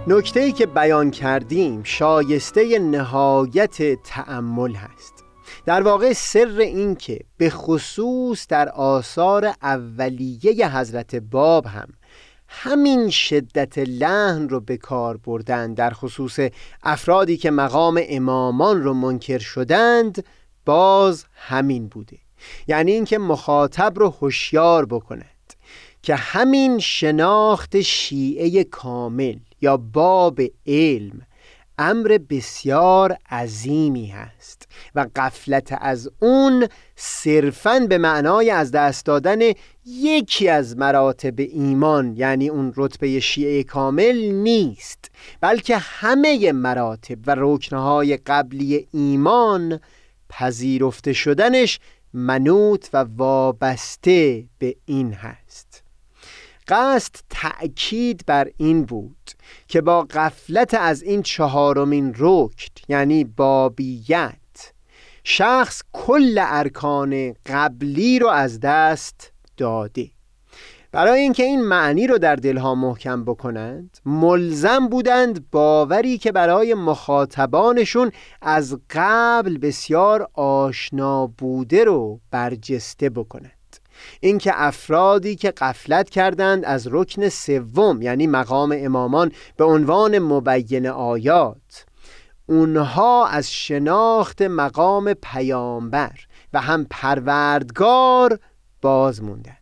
نکته 0.08 0.40
ای 0.40 0.52
که 0.52 0.66
بیان 0.66 1.12
کردیم 1.12 1.84
شایسته 1.84 2.80
نهایت 2.80 4.04
تأمل 4.04 4.74
هست. 4.74 5.24
در 5.66 5.82
واقع 5.82 6.14
سر 6.14 6.56
این 6.60 6.96
که 6.96 7.20
به 7.38 7.50
خصوص 7.50 8.48
در 8.48 8.70
آثار 8.70 9.54
اولیه 9.62 10.78
حضرت 10.78 11.16
باب 11.16 11.66
هم 11.66 11.88
همین 12.54 13.10
شدت 13.10 13.78
لحن 13.78 14.50
رو 14.50 14.60
به 14.60 14.78
کار 14.78 15.18
بردن 15.18 15.74
در 15.74 15.90
خصوص 15.90 16.40
افرادی 16.84 17.38
که 17.38 17.52
مقام 17.52 18.02
امامان 18.10 18.84
رو 18.84 18.94
منکر 18.94 19.38
شدند 19.38 20.26
باز 20.66 21.26
همین 21.34 21.88
بوده. 21.88 22.18
یعنی 22.68 22.92
اینکه 22.92 23.18
مخاطب 23.18 23.94
رو 23.96 24.10
هوشیار 24.10 24.86
بکند 24.86 25.54
که 26.04 26.16
همین 26.16 26.80
شناخت 26.80 27.82
شیعه 27.82 28.64
کامل 28.64 29.40
یا 29.62 29.78
باب 29.78 30.42
علم 30.68 31.22
امر 31.82 32.20
بسیار 32.30 33.18
عظیمی 33.32 34.08
هست 34.08 34.68
و 34.96 35.08
قفلت 35.16 35.78
از 35.82 36.10
اون 36.20 36.68
صرفا 36.96 37.80
به 37.80 37.98
معنای 37.98 38.50
از 38.52 38.72
دست 38.72 39.06
دادن 39.06 39.40
یکی 39.86 40.50
از 40.50 40.78
مراتب 40.78 41.34
ایمان 41.40 42.14
یعنی 42.18 42.50
اون 42.50 42.74
رتبه 42.78 43.20
شیعه 43.20 43.64
کامل 43.64 44.32
نیست 44.32 45.12
بلکه 45.42 45.78
همه 45.78 46.52
مراتب 46.52 47.18
و 47.28 47.36
رکنهای 47.38 48.18
قبلی 48.18 48.88
ایمان 48.92 49.80
پذیرفته 50.30 51.14
شدنش 51.14 51.80
منوط 52.14 52.88
و 52.94 53.06
وابسته 53.18 54.46
به 54.60 54.76
این 54.86 55.14
هست. 55.14 55.71
قصد 56.72 57.16
تأکید 57.30 58.24
بر 58.28 58.48
این 58.58 58.84
بود 58.84 59.32
که 59.68 59.82
با 59.82 60.02
قفلت 60.02 60.74
از 60.74 61.04
این 61.04 61.22
چهارمین 61.22 62.14
رکن 62.18 62.50
یعنی 62.88 63.24
بابیت 63.24 64.34
شخص 65.24 65.82
کل 65.94 66.40
ارکان 66.42 67.34
قبلی 67.46 68.20
رو 68.20 68.28
از 68.28 68.60
دست 68.60 69.32
داده. 69.58 70.12
برای 70.92 71.20
اینکه 71.20 71.44
این 71.44 71.62
معنی 71.62 72.08
رو 72.08 72.18
در 72.18 72.36
دلها 72.36 72.76
محکم 72.76 73.24
بکنند 73.26 73.98
ملزم 74.06 74.88
بودند 74.88 75.52
باوری 75.52 76.18
که 76.18 76.32
برای 76.32 76.74
مخاطبانشون 76.74 78.12
از 78.42 78.78
قبل 78.90 79.58
بسیار 79.58 80.30
آشنا 80.34 81.28
بوده 81.28 81.84
رو 81.84 82.20
برجسته 82.32 83.10
بکنند. 83.10 83.61
اینکه 84.20 84.52
افرادی 84.56 85.36
که 85.36 85.52
قفلت 85.52 86.10
کردند 86.10 86.66
از 86.66 86.88
رکن 86.92 87.30
سوم 87.30 88.02
یعنی 88.02 88.28
مقام 88.28 88.76
امامان 88.78 89.32
به 89.58 89.64
عنوان 89.64 90.20
مبین 90.20 90.88
آیات 90.88 91.86
اونها 92.46 93.28
از 93.28 93.52
شناخت 93.52 94.42
مقام 94.42 95.14
پیامبر 95.14 96.20
و 96.54 96.62
هم 96.62 96.88
پروردگار 96.90 98.40
باز 98.82 99.24
موندند. 99.24 99.58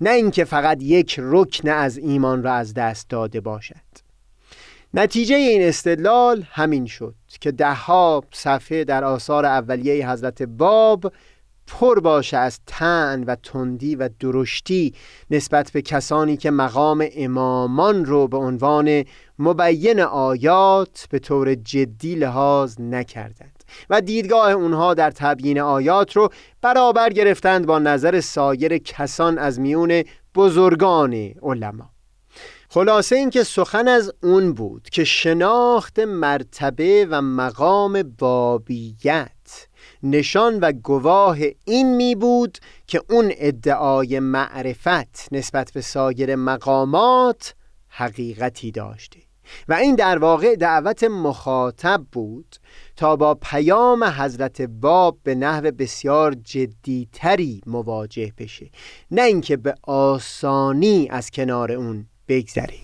نه 0.00 0.10
اینکه 0.10 0.44
فقط 0.44 0.82
یک 0.82 1.16
رکن 1.18 1.68
از 1.68 1.98
ایمان 1.98 2.42
را 2.42 2.52
از 2.52 2.74
دست 2.74 3.08
داده 3.08 3.40
باشد. 3.40 3.86
نتیجه 4.94 5.36
این 5.36 5.62
استدلال 5.62 6.44
همین 6.50 6.86
شد 6.86 7.14
که 7.40 7.52
دهها 7.52 8.24
صفحه 8.32 8.84
در 8.84 9.04
آثار 9.04 9.46
اولیه 9.46 10.10
حضرت 10.10 10.42
باب 10.42 11.12
پر 11.66 12.00
باشه 12.00 12.36
از 12.36 12.60
تن 12.66 13.24
و 13.24 13.36
تندی 13.36 13.96
و 13.96 14.08
درشتی 14.20 14.94
نسبت 15.30 15.70
به 15.72 15.82
کسانی 15.82 16.36
که 16.36 16.50
مقام 16.50 17.08
امامان 17.16 18.04
رو 18.04 18.28
به 18.28 18.36
عنوان 18.36 19.04
مبین 19.38 20.00
آیات 20.00 21.06
به 21.10 21.18
طور 21.18 21.54
جدی 21.54 22.14
لحاظ 22.14 22.80
نکردند 22.80 23.64
و 23.90 24.00
دیدگاه 24.00 24.52
اونها 24.52 24.94
در 24.94 25.10
تبیین 25.10 25.60
آیات 25.60 26.16
رو 26.16 26.28
برابر 26.62 27.10
گرفتند 27.10 27.66
با 27.66 27.78
نظر 27.78 28.20
سایر 28.20 28.78
کسان 28.78 29.38
از 29.38 29.60
میون 29.60 30.02
بزرگان 30.34 31.14
علما. 31.42 31.90
خلاصه 32.68 33.16
اینکه 33.16 33.42
سخن 33.42 33.88
از 33.88 34.12
اون 34.22 34.52
بود 34.52 34.88
که 34.92 35.04
شناخت 35.04 35.98
مرتبه 35.98 37.06
و 37.10 37.22
مقام 37.22 38.02
بابیت. 38.02 39.35
نشان 40.10 40.60
و 40.60 40.72
گواه 40.72 41.38
این 41.64 41.96
می 41.96 42.14
بود 42.14 42.58
که 42.86 43.02
اون 43.10 43.32
ادعای 43.36 44.20
معرفت 44.20 45.28
نسبت 45.32 45.70
به 45.72 45.80
سایر 45.80 46.36
مقامات 46.36 47.54
حقیقتی 47.88 48.70
داشته. 48.70 49.18
و 49.68 49.74
این 49.74 49.94
در 49.94 50.18
واقع 50.18 50.56
دعوت 50.56 51.04
مخاطب 51.04 52.02
بود 52.12 52.56
تا 52.96 53.16
با 53.16 53.34
پیام 53.34 54.04
حضرت 54.04 54.62
باب 54.62 55.18
به 55.22 55.34
نحو 55.34 55.70
بسیار 55.70 56.34
جدیتری 56.34 57.60
مواجه 57.66 58.32
بشه. 58.38 58.70
نه 59.10 59.22
اینکه 59.22 59.56
به 59.56 59.74
آسانی 59.82 61.08
از 61.10 61.30
کنار 61.30 61.72
اون 61.72 62.06
بگذری 62.28 62.80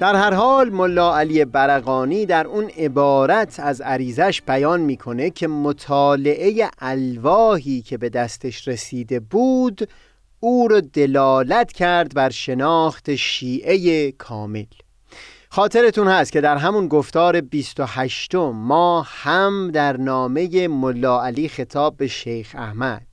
در 0.00 0.14
هر 0.14 0.34
حال 0.34 0.70
ملا 0.70 1.18
علی 1.18 1.44
برقانی 1.44 2.26
در 2.26 2.46
اون 2.46 2.70
عبارت 2.78 3.60
از 3.60 3.80
عریزش 3.80 4.42
بیان 4.46 4.80
می‌کنه 4.80 5.30
که 5.30 5.48
مطالعه 5.48 6.70
الواهی 6.78 7.82
که 7.82 7.98
به 7.98 8.08
دستش 8.08 8.68
رسیده 8.68 9.20
بود 9.20 9.88
او 10.40 10.68
را 10.68 10.80
دلالت 10.80 11.72
کرد 11.72 12.14
بر 12.14 12.30
شناخت 12.30 13.14
شیعه 13.14 14.12
کامل. 14.12 14.64
خاطرتون 15.48 16.08
هست 16.08 16.32
که 16.32 16.40
در 16.40 16.56
همون 16.56 16.88
گفتار 16.88 17.40
28 17.40 18.34
ما 18.34 19.06
هم 19.06 19.70
در 19.70 19.96
نامه 19.96 20.68
ملا 20.68 21.22
علی 21.22 21.48
خطاب 21.48 21.96
به 21.96 22.06
شیخ 22.06 22.54
احمد 22.58 23.06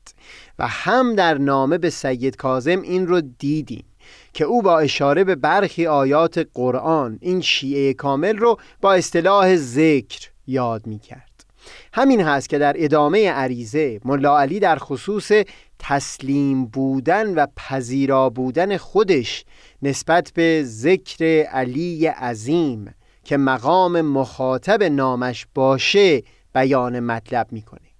و 0.59 0.67
هم 0.67 1.15
در 1.15 1.37
نامه 1.37 1.77
به 1.77 1.89
سید 1.89 2.35
کازم 2.35 2.81
این 2.81 3.07
رو 3.07 3.21
دیدیم. 3.21 3.85
که 4.33 4.43
او 4.43 4.61
با 4.61 4.79
اشاره 4.79 5.23
به 5.23 5.35
برخی 5.35 5.87
آیات 5.87 6.47
قرآن 6.53 7.17
این 7.21 7.41
شیعه 7.41 7.93
کامل 7.93 8.37
رو 8.37 8.57
با 8.81 8.93
اصطلاح 8.93 9.55
ذکر 9.55 10.29
یاد 10.47 10.87
می 10.87 10.99
کرد 10.99 11.45
همین 11.93 12.21
هست 12.21 12.49
که 12.49 12.57
در 12.57 12.73
ادامه 12.77 13.31
عریضه 13.31 13.99
ملا 14.05 14.39
علی 14.39 14.59
در 14.59 14.75
خصوص 14.75 15.31
تسلیم 15.79 16.65
بودن 16.65 17.33
و 17.33 17.47
پذیرا 17.55 18.29
بودن 18.29 18.77
خودش 18.77 19.45
نسبت 19.81 20.31
به 20.35 20.63
ذکر 20.65 21.43
علی 21.43 22.07
عظیم 22.07 22.93
که 23.23 23.37
مقام 23.37 24.01
مخاطب 24.01 24.83
نامش 24.83 25.47
باشه 25.55 26.23
بیان 26.53 26.99
مطلب 26.99 27.47
می‌کنه. 27.51 27.92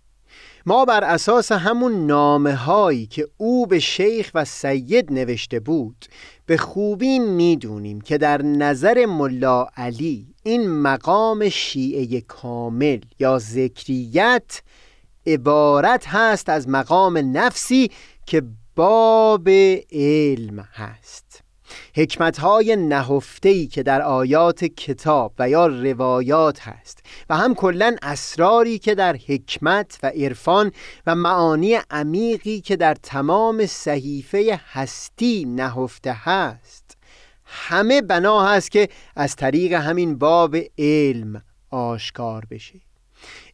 ما 0.65 0.85
بر 0.85 1.03
اساس 1.03 1.51
همون 1.51 2.05
نامه 2.05 2.55
هایی 2.55 3.05
که 3.05 3.27
او 3.37 3.67
به 3.67 3.79
شیخ 3.79 4.31
و 4.33 4.45
سید 4.45 5.13
نوشته 5.13 5.59
بود 5.59 6.05
به 6.45 6.57
خوبی 6.57 7.19
می‌دونیم 7.19 8.01
که 8.01 8.17
در 8.17 8.41
نظر 8.41 9.05
ملا 9.05 9.67
علی 9.77 10.27
این 10.43 10.69
مقام 10.69 11.49
شیعه 11.49 12.21
کامل 12.21 12.99
یا 13.19 13.39
ذکریت 13.39 14.61
عبارت 15.27 16.07
هست 16.07 16.49
از 16.49 16.69
مقام 16.69 17.37
نفسی 17.37 17.91
که 18.25 18.43
باب 18.75 19.49
علم 19.91 20.59
هست. 20.73 21.32
حکمت 21.95 22.39
های 22.39 22.75
نهفتهی 22.75 23.67
که 23.67 23.83
در 23.83 24.01
آیات 24.01 24.65
کتاب 24.65 25.33
و 25.39 25.49
یا 25.49 25.67
روایات 25.67 26.61
هست 26.61 26.99
و 27.29 27.37
هم 27.37 27.55
کلا 27.55 27.95
اسراری 28.01 28.79
که 28.79 28.95
در 28.95 29.15
حکمت 29.27 29.99
و 30.03 30.07
عرفان 30.07 30.71
و 31.07 31.15
معانی 31.15 31.77
عمیقی 31.89 32.61
که 32.61 32.75
در 32.75 32.95
تمام 32.95 33.65
صحیفه 33.65 34.59
هستی 34.71 35.45
نهفته 35.45 36.13
هست. 36.13 36.97
همه 37.45 38.01
بنا 38.01 38.45
هست 38.45 38.71
که 38.71 38.89
از 39.15 39.35
طریق 39.35 39.73
همین 39.73 40.17
باب 40.17 40.57
علم 40.77 41.41
آشکار 41.69 42.45
بشه 42.51 42.79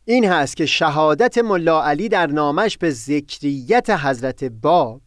این 0.06 0.26
هست 0.26 0.58
که 0.58 0.66
شهادت 0.66 1.38
ملا 1.38 1.84
علی 1.84 2.10
در 2.10 2.28
نامش 2.28 2.78
به 2.78 2.92
ذکریت 2.92 3.90
حضرت 3.90 4.44
باب 4.44 5.02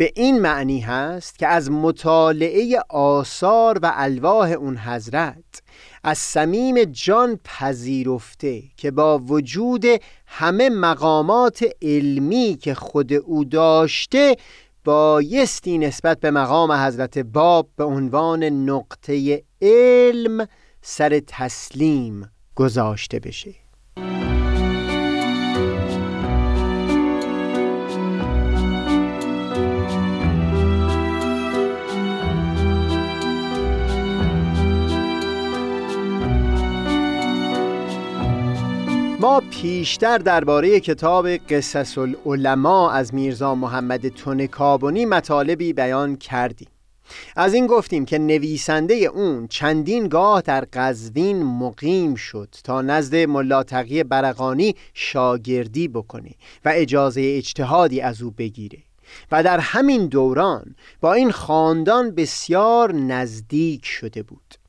به 0.00 0.12
این 0.14 0.38
معنی 0.38 0.80
هست 0.80 1.38
که 1.38 1.46
از 1.46 1.70
مطالعه 1.70 2.80
آثار 2.88 3.78
و 3.82 3.92
الواح 3.94 4.50
اون 4.50 4.76
حضرت 4.76 5.62
از 6.04 6.18
صمیم 6.18 6.84
جان 6.84 7.40
پذیرفته 7.44 8.62
که 8.76 8.90
با 8.90 9.18
وجود 9.18 9.84
همه 10.26 10.68
مقامات 10.70 11.64
علمی 11.82 12.58
که 12.60 12.74
خود 12.74 13.12
او 13.12 13.44
داشته 13.44 14.36
بایستی 14.84 15.78
نسبت 15.78 16.20
به 16.20 16.30
مقام 16.30 16.72
حضرت 16.72 17.18
باب 17.18 17.68
به 17.76 17.84
عنوان 17.84 18.44
نقطه 18.44 19.42
علم 19.62 20.48
سر 20.82 21.20
تسلیم 21.26 22.30
گذاشته 22.54 23.18
بشه. 23.18 23.59
ما 39.20 39.42
پیشتر 39.50 40.18
درباره 40.18 40.80
کتاب 40.80 41.28
قصص 41.28 41.98
العلماء 41.98 42.90
از 42.90 43.14
میرزا 43.14 43.54
محمد 43.54 44.08
تونکابونی 44.08 45.06
مطالبی 45.06 45.72
بیان 45.72 46.16
کردیم. 46.16 46.68
از 47.36 47.54
این 47.54 47.66
گفتیم 47.66 48.04
که 48.04 48.18
نویسنده 48.18 48.94
اون 48.94 49.46
چندین 49.48 50.08
گاه 50.08 50.40
در 50.40 50.64
قزوین 50.72 51.42
مقیم 51.42 52.14
شد 52.14 52.54
تا 52.64 52.82
نزد 52.82 53.16
ملاتقی 53.16 54.04
برقانی 54.04 54.74
شاگردی 54.94 55.88
بکنه 55.88 56.30
و 56.64 56.72
اجازه 56.74 57.34
اجتهادی 57.36 58.00
از 58.00 58.22
او 58.22 58.30
بگیره 58.30 58.78
و 59.32 59.42
در 59.42 59.58
همین 59.58 60.06
دوران 60.06 60.74
با 61.00 61.12
این 61.12 61.30
خاندان 61.30 62.10
بسیار 62.10 62.92
نزدیک 62.92 63.84
شده 63.86 64.22
بود. 64.22 64.59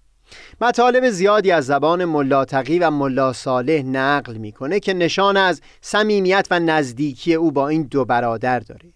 مطالب 0.63 1.09
زیادی 1.09 1.51
از 1.51 1.65
زبان 1.65 2.05
ملاتقی 2.05 2.79
و 2.79 2.89
ملا 2.89 3.33
صالح 3.33 3.81
نقل 3.81 4.37
می‌کنه 4.37 4.79
که 4.79 4.93
نشان 4.93 5.37
از 5.37 5.61
صمیمیت 5.81 6.47
و 6.51 6.59
نزدیکی 6.59 7.33
او 7.33 7.51
با 7.51 7.67
این 7.67 7.83
دو 7.83 8.05
برادر 8.05 8.59
داره. 8.59 8.89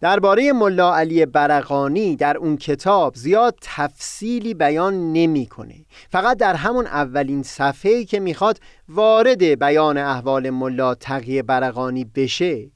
درباره 0.00 0.52
ملا 0.52 0.96
علی 0.96 1.26
برقانی 1.26 2.16
در 2.16 2.36
اون 2.36 2.56
کتاب 2.56 3.14
زیاد 3.14 3.54
تفصیلی 3.60 4.54
بیان 4.54 5.12
نمی‌کنه. 5.12 5.74
فقط 6.10 6.38
در 6.38 6.54
همون 6.54 6.86
اولین 6.86 7.42
صفحه‌ای 7.42 8.04
که 8.04 8.20
می‌خواد 8.20 8.60
وارد 8.88 9.44
بیان 9.44 9.98
احوال 9.98 10.50
ملا 10.50 10.94
تقی 10.94 11.42
برقانی 11.42 12.04
بشه. 12.04 12.70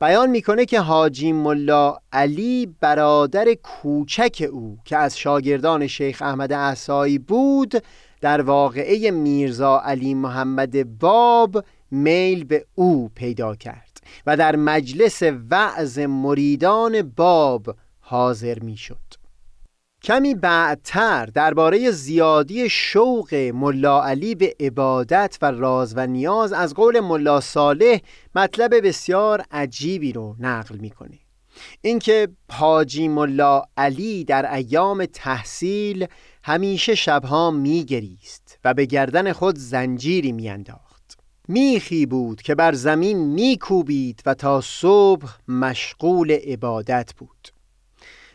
بیان 0.00 0.30
می‌کنه 0.30 0.64
که 0.64 0.80
حاجی 0.80 1.32
ملا 1.32 1.98
علی 2.12 2.74
برادر 2.80 3.54
کوچک 3.54 4.48
او 4.52 4.78
که 4.84 4.96
از 4.96 5.18
شاگردان 5.18 5.86
شیخ 5.86 6.22
احمد 6.22 6.52
احسایی 6.52 7.18
بود 7.18 7.74
در 8.20 8.40
واقعه 8.40 9.10
میرزا 9.10 9.80
علی 9.80 10.14
محمد 10.14 10.98
باب 10.98 11.64
میل 11.90 12.44
به 12.44 12.66
او 12.74 13.10
پیدا 13.14 13.54
کرد 13.54 14.00
و 14.26 14.36
در 14.36 14.56
مجلس 14.56 15.22
وعظ 15.50 15.98
مریدان 15.98 17.02
باب 17.02 17.76
حاضر 18.00 18.58
می‌شد. 18.58 19.19
کمی 20.02 20.34
بعدتر 20.34 21.26
درباره 21.26 21.90
زیادی 21.90 22.68
شوق 22.70 23.34
ملا 23.34 24.04
علی 24.04 24.34
به 24.34 24.54
عبادت 24.60 25.38
و 25.42 25.50
راز 25.50 25.92
و 25.96 26.06
نیاز 26.06 26.52
از 26.52 26.74
قول 26.74 27.00
ملا 27.00 27.40
صالح 27.40 27.98
مطلب 28.34 28.86
بسیار 28.86 29.44
عجیبی 29.50 30.12
رو 30.12 30.36
نقل 30.38 30.76
می‌کنه. 30.76 31.18
اینکه 31.82 32.28
حاجی 32.50 33.08
ملا 33.08 33.62
علی 33.76 34.24
در 34.24 34.54
ایام 34.54 35.04
تحصیل 35.04 36.06
همیشه 36.44 36.94
شبها 36.94 37.50
میگریست 37.50 38.58
و 38.64 38.74
به 38.74 38.84
گردن 38.86 39.32
خود 39.32 39.58
زنجیری 39.58 40.32
میانداخت. 40.32 41.18
میخی 41.48 42.06
بود 42.06 42.42
که 42.42 42.54
بر 42.54 42.72
زمین 42.72 43.18
میکوبید 43.18 44.22
و 44.26 44.34
تا 44.34 44.60
صبح 44.60 45.36
مشغول 45.48 46.32
عبادت 46.32 47.12
بود. 47.18 47.59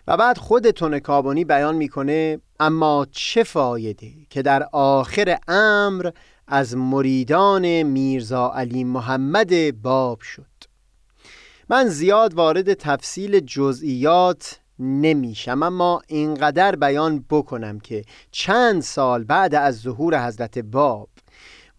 و 0.07 0.17
بعد 0.17 0.37
خود 0.37 0.69
تونکابونی 0.69 1.45
بیان 1.45 1.75
می‌کنه 1.75 2.39
اما 2.59 3.07
چه 3.11 3.43
فایده 3.43 4.11
که 4.29 4.41
در 4.41 4.67
آخر 4.71 5.37
امر 5.47 6.11
از 6.47 6.77
مریدان 6.77 7.83
میرزا 7.83 8.51
علی 8.55 8.83
محمد 8.83 9.81
باب 9.81 10.21
شد؟ 10.21 10.45
من 11.69 11.85
زیاد 11.87 12.33
وارد 12.33 12.73
تفصیل 12.73 13.39
جزئیات 13.39 14.59
نمیشم 14.79 15.63
اما 15.63 16.01
اینقدر 16.07 16.75
بیان 16.75 17.25
بکنم 17.29 17.79
که 17.79 18.03
چند 18.31 18.81
سال 18.81 19.23
بعد 19.23 19.55
از 19.55 19.79
ظهور 19.79 20.27
حضرت 20.27 20.59
باب 20.59 21.09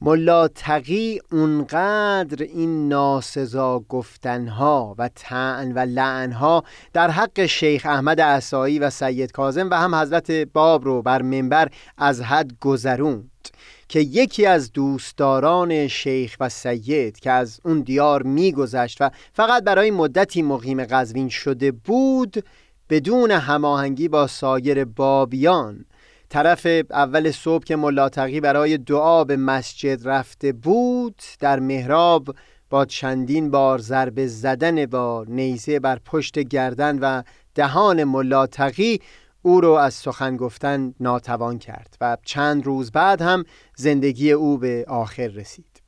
ملا 0.00 0.48
تقی 0.48 1.20
اونقدر 1.32 2.42
این 2.42 2.88
ناسزا 2.88 3.78
گفتنها 3.88 4.94
و 4.98 5.08
تعن 5.08 5.72
و 5.72 5.78
لعنها 5.78 6.64
در 6.92 7.10
حق 7.10 7.46
شیخ 7.46 7.86
احمد 7.86 8.20
عصایی 8.20 8.78
و 8.78 8.90
سید 8.90 9.32
کازم 9.32 9.70
و 9.70 9.74
هم 9.74 9.94
حضرت 9.94 10.30
باب 10.30 10.84
رو 10.84 11.02
بر 11.02 11.22
منبر 11.22 11.68
از 11.98 12.20
حد 12.20 12.50
گذروند 12.60 13.30
که 13.88 14.00
یکی 14.00 14.46
از 14.46 14.72
دوستداران 14.72 15.88
شیخ 15.88 16.36
و 16.40 16.48
سید 16.48 17.20
که 17.20 17.30
از 17.30 17.60
اون 17.64 17.80
دیار 17.80 18.22
میگذشت 18.22 18.96
و 19.00 19.10
فقط 19.32 19.64
برای 19.64 19.90
مدتی 19.90 20.42
مقیم 20.42 20.84
قزوین 20.84 21.28
شده 21.28 21.72
بود 21.72 22.44
بدون 22.90 23.30
هماهنگی 23.30 24.08
با 24.08 24.26
سایر 24.26 24.84
بابیان 24.84 25.84
طرف 26.28 26.66
اول 26.90 27.30
صبح 27.30 27.64
که 27.64 27.76
ملاتقی 27.76 28.40
برای 28.40 28.78
دعا 28.78 29.24
به 29.24 29.36
مسجد 29.36 30.08
رفته 30.08 30.52
بود 30.52 31.22
در 31.40 31.60
محراب 31.60 32.34
با 32.70 32.84
چندین 32.84 33.50
بار 33.50 33.78
ضربه 33.78 34.26
زدن 34.26 34.86
با 34.86 35.24
نیزه 35.28 35.80
بر 35.80 35.98
پشت 36.04 36.38
گردن 36.38 36.98
و 36.98 37.22
دهان 37.54 38.04
ملاتقی 38.04 39.00
او 39.42 39.60
رو 39.60 39.70
از 39.70 39.94
سخن 39.94 40.36
گفتن 40.36 40.94
ناتوان 41.00 41.58
کرد 41.58 41.96
و 42.00 42.16
چند 42.24 42.66
روز 42.66 42.90
بعد 42.90 43.22
هم 43.22 43.44
زندگی 43.76 44.32
او 44.32 44.58
به 44.58 44.84
آخر 44.88 45.26
رسید. 45.26 45.82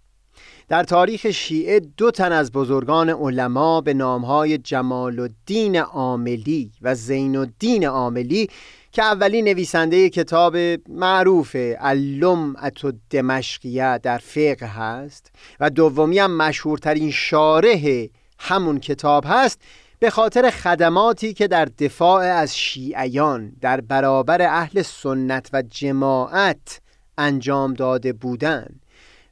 در 0.68 0.84
تاریخ 0.84 1.30
شیعه 1.30 1.80
دو 1.80 2.10
تن 2.10 2.32
از 2.32 2.52
بزرگان 2.52 3.10
علما 3.10 3.80
به 3.80 3.94
نامهای 3.94 4.58
جمال 4.58 5.20
الدین 5.20 5.76
عاملی 5.76 6.72
و 6.82 6.94
زین 6.94 7.36
الدین 7.36 7.86
عاملی 7.86 8.48
که 8.92 9.02
اولی 9.02 9.42
نویسنده 9.42 10.10
کتاب 10.10 10.56
معروف 10.88 11.56
علم 11.56 12.56
اتو 12.62 12.92
دمشقیه 13.10 13.98
در 13.98 14.18
فقه 14.18 14.66
هست 14.66 15.30
و 15.60 15.70
دومی 15.70 16.18
هم 16.18 16.36
مشهورترین 16.36 17.10
شارح 17.10 18.06
همون 18.38 18.80
کتاب 18.80 19.24
هست 19.26 19.60
به 19.98 20.10
خاطر 20.10 20.50
خدماتی 20.50 21.34
که 21.34 21.48
در 21.48 21.64
دفاع 21.64 22.22
از 22.22 22.56
شیعیان 22.56 23.52
در 23.60 23.80
برابر 23.80 24.42
اهل 24.42 24.82
سنت 24.82 25.50
و 25.52 25.62
جماعت 25.62 26.80
انجام 27.18 27.74
داده 27.74 28.12
بودند 28.12 28.80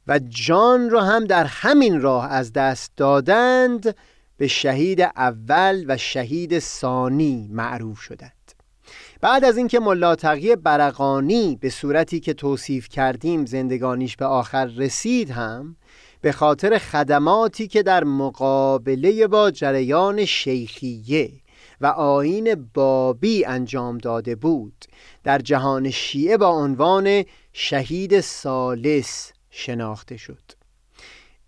و 0.07 0.19
جان 0.19 0.89
را 0.89 1.03
هم 1.03 1.25
در 1.25 1.45
همین 1.45 2.01
راه 2.01 2.31
از 2.31 2.53
دست 2.53 2.91
دادند 2.97 3.95
به 4.37 4.47
شهید 4.47 5.01
اول 5.01 5.85
و 5.87 5.97
شهید 5.97 6.59
ثانی 6.59 7.49
معروف 7.51 7.99
شدند. 7.99 8.36
بعد 9.21 9.45
از 9.45 9.57
اینکه 9.57 9.79
ملا 9.79 10.15
تقی 10.15 10.55
برقانی 10.55 11.57
به 11.61 11.69
صورتی 11.69 12.19
که 12.19 12.33
توصیف 12.33 12.89
کردیم 12.89 13.45
زندگانیش 13.45 14.15
به 14.15 14.25
آخر 14.25 14.65
رسید 14.65 15.29
هم 15.29 15.75
به 16.21 16.31
خاطر 16.31 16.77
خدماتی 16.77 17.67
که 17.67 17.83
در 17.83 18.03
مقابله 18.03 19.27
با 19.27 19.51
جریان 19.51 20.25
شیخیه 20.25 21.31
و 21.81 21.85
آین 21.87 22.69
بابی 22.73 23.45
انجام 23.45 23.97
داده 23.97 24.35
بود 24.35 24.85
در 25.23 25.39
جهان 25.39 25.89
شیعه 25.89 26.37
با 26.37 26.47
عنوان 26.47 27.23
شهید 27.53 28.19
سالس 28.19 29.31
شناخته 29.49 30.17
شد. 30.17 30.43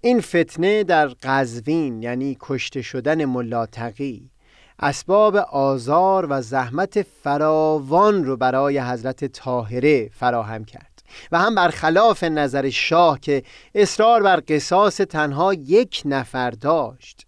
این 0.02 0.22
فتنه 0.22 0.84
در 0.84 1.08
قزوین 1.08 2.04
یعنی 2.04 2.38
کشته 2.40 2.82
شدن 2.82 3.26
ملاتقی 3.26 4.32
اسباب 4.82 5.36
آزار 5.36 6.28
و 6.30 6.42
زحمت 6.42 7.02
فراوان 7.02 8.24
رو 8.24 8.38
برای 8.38 8.80
حضرت 8.80 9.26
طاهره 9.26 10.10
فراهم 10.14 10.66
کرد 10.66 11.04
و 11.32 11.40
هم 11.40 11.56
برخلاف 11.56 12.24
نظر 12.24 12.70
شاه 12.70 13.20
که 13.20 13.44
اصرار 13.76 14.24
بر 14.24 14.44
قصاص 14.48 14.98
تنها 14.98 15.54
یک 15.54 16.02
نفر 16.06 16.52
داشت 16.52 17.26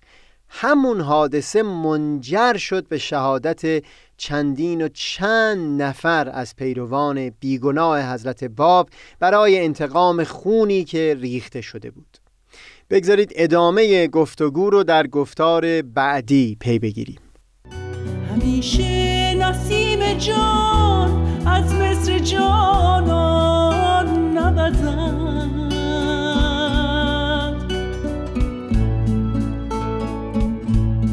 همون 0.49 1.01
حادثه 1.01 1.63
منجر 1.63 2.57
شد 2.57 2.87
به 2.87 2.97
شهادت 2.97 3.83
چندین 4.17 4.81
و 4.81 4.87
چند 4.93 5.81
نفر 5.81 6.29
از 6.33 6.55
پیروان 6.55 7.29
بیگناه 7.29 8.13
حضرت 8.13 8.43
باب 8.43 8.89
برای 9.19 9.59
انتقام 9.59 10.23
خونی 10.23 10.83
که 10.83 11.17
ریخته 11.19 11.61
شده 11.61 11.91
بود. 11.91 12.17
بگذارید 12.89 13.31
ادامه 13.35 14.07
گفتگو 14.07 14.69
رو 14.69 14.83
در 14.83 15.07
گفتار 15.07 15.81
بعدی 15.81 16.57
پی 16.59 16.79
بگیریم. 16.79 17.30
همیشه 18.41 19.33
نسیم 19.33 20.13
جان 20.13 21.27
از 21.45 21.75
مصر 21.75 22.19
جانان 22.19 24.07
نوزد. 24.37 25.51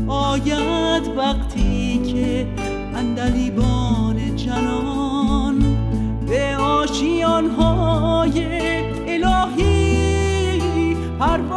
آید 0.08 1.08
وقتی 1.16 1.98
که 2.12 2.46
اندلیبان 2.96 4.36
جنان 4.36 5.76
به 6.28 6.56
آشیانهای 6.56 8.46
الهی 9.08 10.96
پرواز 11.18 11.47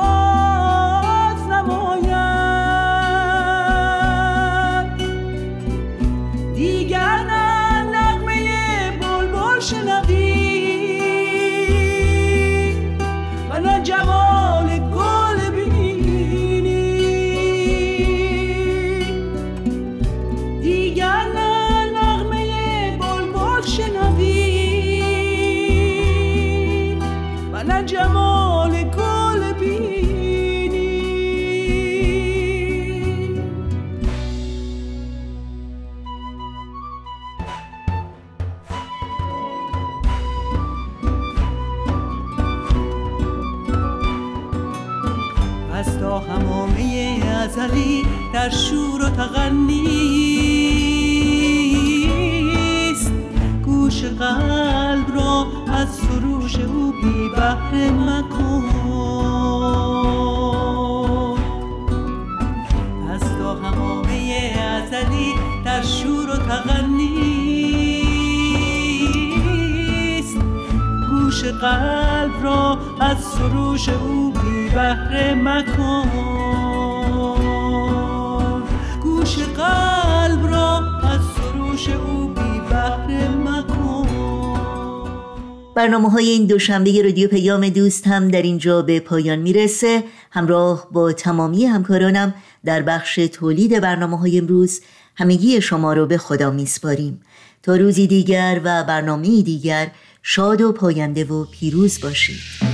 برنامه 85.92 86.10
های 86.10 86.30
این 86.30 86.46
دوشنبه 86.46 87.02
رادیو 87.02 87.30
پیام 87.30 87.70
دوست 87.70 88.08
هم 88.08 88.28
در 88.28 88.42
اینجا 88.42 88.82
به 88.82 89.00
پایان 89.00 89.40
می‌رسه. 89.40 90.04
همراه 90.32 90.88
با 90.92 91.14
تمامی 91.14 91.66
همکارانم 91.66 92.34
در 92.66 92.82
بخش 92.82 93.16
تولید 93.16 93.80
برنامه 93.80 94.18
های 94.18 94.38
امروز 94.38 94.82
همگی 95.16 95.62
شما 95.62 95.94
رو 95.94 96.06
به 96.06 96.18
خدا 96.18 96.52
میسپاریم. 96.52 97.22
تا 97.64 97.76
روزی 97.76 98.08
دیگر 98.08 98.62
و 98.64 98.84
برنامه 98.84 99.42
دیگر 99.42 99.92
شاد 100.24 100.62
و 100.62 100.72
پاینده 100.72 101.24
و 101.24 101.46
پیروز 101.46 102.02
باشید. 102.02 102.71